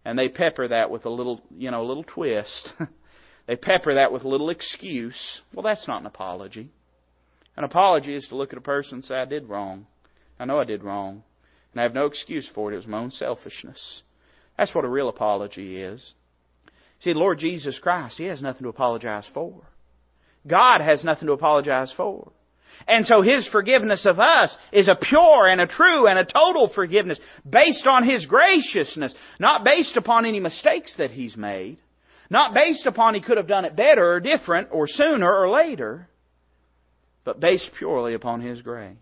and 0.05 0.17
they 0.17 0.27
pepper 0.27 0.67
that 0.67 0.89
with 0.89 1.05
a 1.05 1.09
little, 1.09 1.41
you 1.57 1.71
know, 1.71 1.81
a 1.81 1.87
little 1.87 2.03
twist. 2.03 2.73
they 3.47 3.55
pepper 3.55 3.95
that 3.95 4.11
with 4.11 4.23
a 4.23 4.27
little 4.27 4.49
excuse. 4.49 5.41
Well, 5.53 5.63
that's 5.63 5.87
not 5.87 6.01
an 6.01 6.07
apology. 6.07 6.69
An 7.55 7.63
apology 7.63 8.15
is 8.15 8.27
to 8.29 8.35
look 8.35 8.51
at 8.51 8.57
a 8.57 8.61
person 8.61 8.95
and 8.95 9.05
say, 9.05 9.15
I 9.15 9.25
did 9.25 9.47
wrong. 9.47 9.87
I 10.39 10.45
know 10.45 10.59
I 10.59 10.65
did 10.65 10.83
wrong. 10.83 11.23
And 11.71 11.79
I 11.79 11.83
have 11.83 11.93
no 11.93 12.05
excuse 12.05 12.49
for 12.53 12.71
it. 12.71 12.75
It 12.75 12.77
was 12.77 12.87
my 12.87 12.99
own 12.99 13.11
selfishness. 13.11 14.03
That's 14.57 14.75
what 14.75 14.85
a 14.85 14.89
real 14.89 15.09
apology 15.09 15.77
is. 15.77 16.13
See, 17.03 17.13
Lord 17.13 17.39
Jesus 17.39 17.77
Christ, 17.79 18.15
He 18.17 18.25
has 18.25 18.41
nothing 18.41 18.63
to 18.63 18.69
apologize 18.69 19.25
for. 19.33 19.61
God 20.47 20.79
has 20.79 21.03
nothing 21.03 21.27
to 21.27 21.33
apologize 21.33 21.93
for. 21.95 22.31
And 22.87 23.05
so 23.05 23.21
His 23.21 23.47
forgiveness 23.51 24.05
of 24.05 24.19
us 24.19 24.55
is 24.71 24.87
a 24.87 24.95
pure 24.95 25.47
and 25.47 25.59
a 25.59 25.67
true 25.67 26.07
and 26.07 26.17
a 26.17 26.25
total 26.25 26.71
forgiveness 26.73 27.19
based 27.47 27.85
on 27.87 28.07
His 28.07 28.25
graciousness, 28.25 29.13
not 29.37 29.65
based 29.65 29.97
upon 29.97 30.25
any 30.25 30.39
mistakes 30.39 30.95
that 30.97 31.11
He's 31.11 31.35
made, 31.35 31.77
not 32.29 32.53
based 32.53 32.85
upon 32.85 33.15
He 33.15 33.21
could 33.21 33.37
have 33.37 33.47
done 33.47 33.65
it 33.65 33.75
better 33.75 34.13
or 34.13 34.19
different 34.21 34.69
or 34.71 34.87
sooner 34.87 35.29
or 35.29 35.49
later, 35.49 36.07
but 37.25 37.41
based 37.41 37.69
purely 37.77 38.13
upon 38.13 38.39
His 38.39 38.61
grace. 38.61 38.95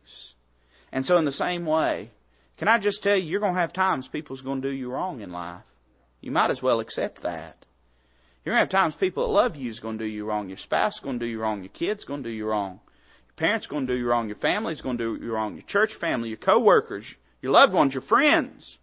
And 0.92 1.06
so 1.06 1.18
in 1.18 1.26
the 1.26 1.32
same 1.32 1.68
way, 1.68 2.10
can 2.58 2.68
I 2.68 2.80
just 2.80 3.04
tell 3.04 3.16
you, 3.16 3.30
you're 3.30 3.40
going 3.40 3.54
to 3.54 3.62
have 3.62 3.74
times 3.74 4.10
people's 4.12 4.42
going 4.42 4.64
to 4.64 4.70
do 4.70 4.76
you 4.76 4.92
wrong 4.92 5.22
in 5.22 5.32
life. 5.32 5.64
You 6.20 6.32
might 6.32 6.50
as 6.50 6.62
well 6.64 6.80
accept 6.80 7.24
that. 7.24 7.58
You're 8.44 8.56
going 8.56 8.68
to 8.68 8.76
have 8.76 8.84
times 8.84 8.96
people 9.00 9.28
that 9.28 9.34
love 9.34 9.56
you 9.56 9.70
is 9.70 9.80
going 9.80 9.98
to 10.00 10.04
do 10.04 10.10
you 10.10 10.26
wrong. 10.26 10.50
Your 10.50 10.58
spouse 10.58 10.96
is 10.96 11.02
going 11.02 11.20
to 11.20 11.26
do 11.26 11.30
you 11.30 11.40
wrong. 11.40 11.62
Your 11.62 11.70
kid's 11.70 12.06
going 12.06 12.24
to 12.24 12.30
do 12.30 12.36
you 12.36 12.48
wrong 12.48 12.80
Your 13.28 13.36
parents 13.38 13.68
going 13.68 13.86
to 13.86 13.94
do 13.94 14.00
you 14.00 14.08
wrong. 14.08 14.28
Your 14.28 14.38
family's 14.38 14.82
going 14.82 14.98
to 14.98 15.18
do 15.18 15.24
you 15.24 15.34
wrong. 15.34 15.56
Your 15.56 15.66
church 15.68 15.92
family, 16.00 16.30
your 16.30 16.38
coworkers, 16.38 17.06
your 17.42 17.52
loved 17.52 17.74
ones, 17.74 17.94
your 17.94 18.02
friends. 18.04 18.78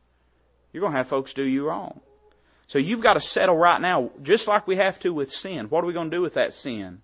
You're 0.72 0.82
going 0.82 0.92
to 0.92 0.98
have 0.98 1.08
folks 1.08 1.34
do 1.34 1.42
you 1.42 1.66
wrong. 1.66 2.00
So 2.68 2.78
you've 2.78 3.02
got 3.02 3.14
to 3.14 3.20
settle 3.20 3.56
right 3.56 3.80
now, 3.80 4.10
just 4.22 4.46
like 4.46 4.66
we 4.66 4.76
have 4.76 5.00
to 5.00 5.10
with 5.10 5.30
sin. 5.30 5.66
What 5.70 5.82
are 5.82 5.86
we 5.86 5.94
going 5.94 6.10
to 6.10 6.16
do 6.16 6.22
with 6.22 6.34
that 6.34 6.52
sin? 6.52 7.00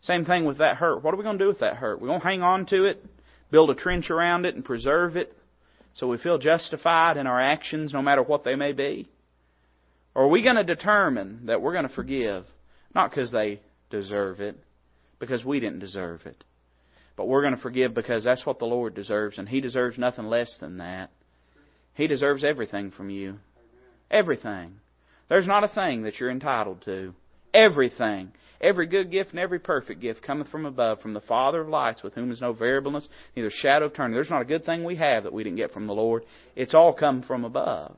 Same 0.00 0.24
thing 0.24 0.46
with 0.46 0.58
that 0.58 0.76
hurt. 0.76 1.04
What 1.04 1.14
are 1.14 1.16
we 1.16 1.22
going 1.22 1.38
to 1.38 1.44
do 1.44 1.48
with 1.48 1.60
that 1.60 1.76
hurt? 1.76 2.00
We're 2.00 2.08
going 2.08 2.20
to 2.20 2.26
hang 2.26 2.42
on 2.42 2.66
to 2.66 2.84
it, 2.86 3.04
build 3.50 3.70
a 3.70 3.74
trench 3.74 4.10
around 4.10 4.46
it, 4.46 4.54
and 4.54 4.64
preserve 4.64 5.16
it 5.16 5.36
so 5.94 6.08
we 6.08 6.18
feel 6.18 6.38
justified 6.38 7.16
in 7.16 7.26
our 7.26 7.40
actions 7.40 7.92
no 7.92 8.02
matter 8.02 8.22
what 8.22 8.44
they 8.44 8.56
may 8.56 8.72
be? 8.72 9.08
Or 10.14 10.24
are 10.24 10.28
we 10.28 10.42
going 10.42 10.56
to 10.56 10.64
determine 10.64 11.46
that 11.46 11.60
we're 11.60 11.72
going 11.72 11.88
to 11.88 11.94
forgive, 11.94 12.44
not 12.94 13.10
because 13.10 13.32
they 13.32 13.60
deserve 13.90 14.40
it, 14.40 14.56
because 15.18 15.44
we 15.44 15.60
didn't 15.60 15.80
deserve 15.80 16.22
it? 16.26 16.44
But 17.16 17.28
we're 17.28 17.42
going 17.42 17.56
to 17.56 17.60
forgive 17.60 17.94
because 17.94 18.24
that's 18.24 18.46
what 18.46 18.58
the 18.58 18.64
Lord 18.64 18.94
deserves, 18.94 19.38
and 19.38 19.48
He 19.48 19.60
deserves 19.60 19.98
nothing 19.98 20.26
less 20.26 20.56
than 20.60 20.78
that. 20.78 21.10
He 21.94 22.06
deserves 22.06 22.44
everything 22.44 22.90
from 22.90 23.10
you. 23.10 23.36
Everything. 24.10 24.74
There's 25.28 25.46
not 25.46 25.64
a 25.64 25.68
thing 25.68 26.02
that 26.02 26.18
you're 26.18 26.30
entitled 26.30 26.82
to. 26.84 27.14
Everything. 27.52 28.32
Every 28.60 28.86
good 28.86 29.10
gift 29.10 29.30
and 29.30 29.38
every 29.38 29.58
perfect 29.58 30.00
gift 30.00 30.22
cometh 30.22 30.48
from 30.48 30.66
above, 30.66 31.00
from 31.00 31.14
the 31.14 31.20
Father 31.20 31.60
of 31.60 31.68
lights, 31.68 32.02
with 32.02 32.14
whom 32.14 32.32
is 32.32 32.40
no 32.40 32.52
variableness, 32.52 33.08
neither 33.36 33.50
shadow 33.50 33.86
of 33.86 33.94
turning. 33.94 34.14
There's 34.14 34.30
not 34.30 34.42
a 34.42 34.46
good 34.46 34.64
thing 34.64 34.84
we 34.84 34.96
have 34.96 35.24
that 35.24 35.32
we 35.32 35.44
didn't 35.44 35.58
get 35.58 35.72
from 35.72 35.86
the 35.86 35.92
Lord. 35.92 36.24
It's 36.56 36.74
all 36.74 36.92
come 36.92 37.22
from 37.22 37.44
above. 37.44 37.96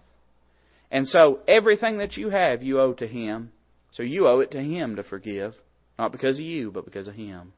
And 0.90 1.07
so 1.07 1.40
everything 1.49 1.99
that 1.99 2.16
you 2.16 2.31
have, 2.31 2.62
you 2.62 2.81
owe 2.81 2.92
to 2.94 3.07
Him. 3.07 3.53
So 3.90 4.03
you 4.03 4.29
owe 4.29 4.40
it 4.40 4.53
to 4.53 4.62
Him 4.62 4.96
to 4.96 5.03
forgive. 5.03 5.55
Not 5.99 6.12
because 6.12 6.38
of 6.38 6.44
you, 6.44 6.70
but 6.70 6.85
because 6.85 7.09
of 7.09 7.14
Him. 7.14 7.53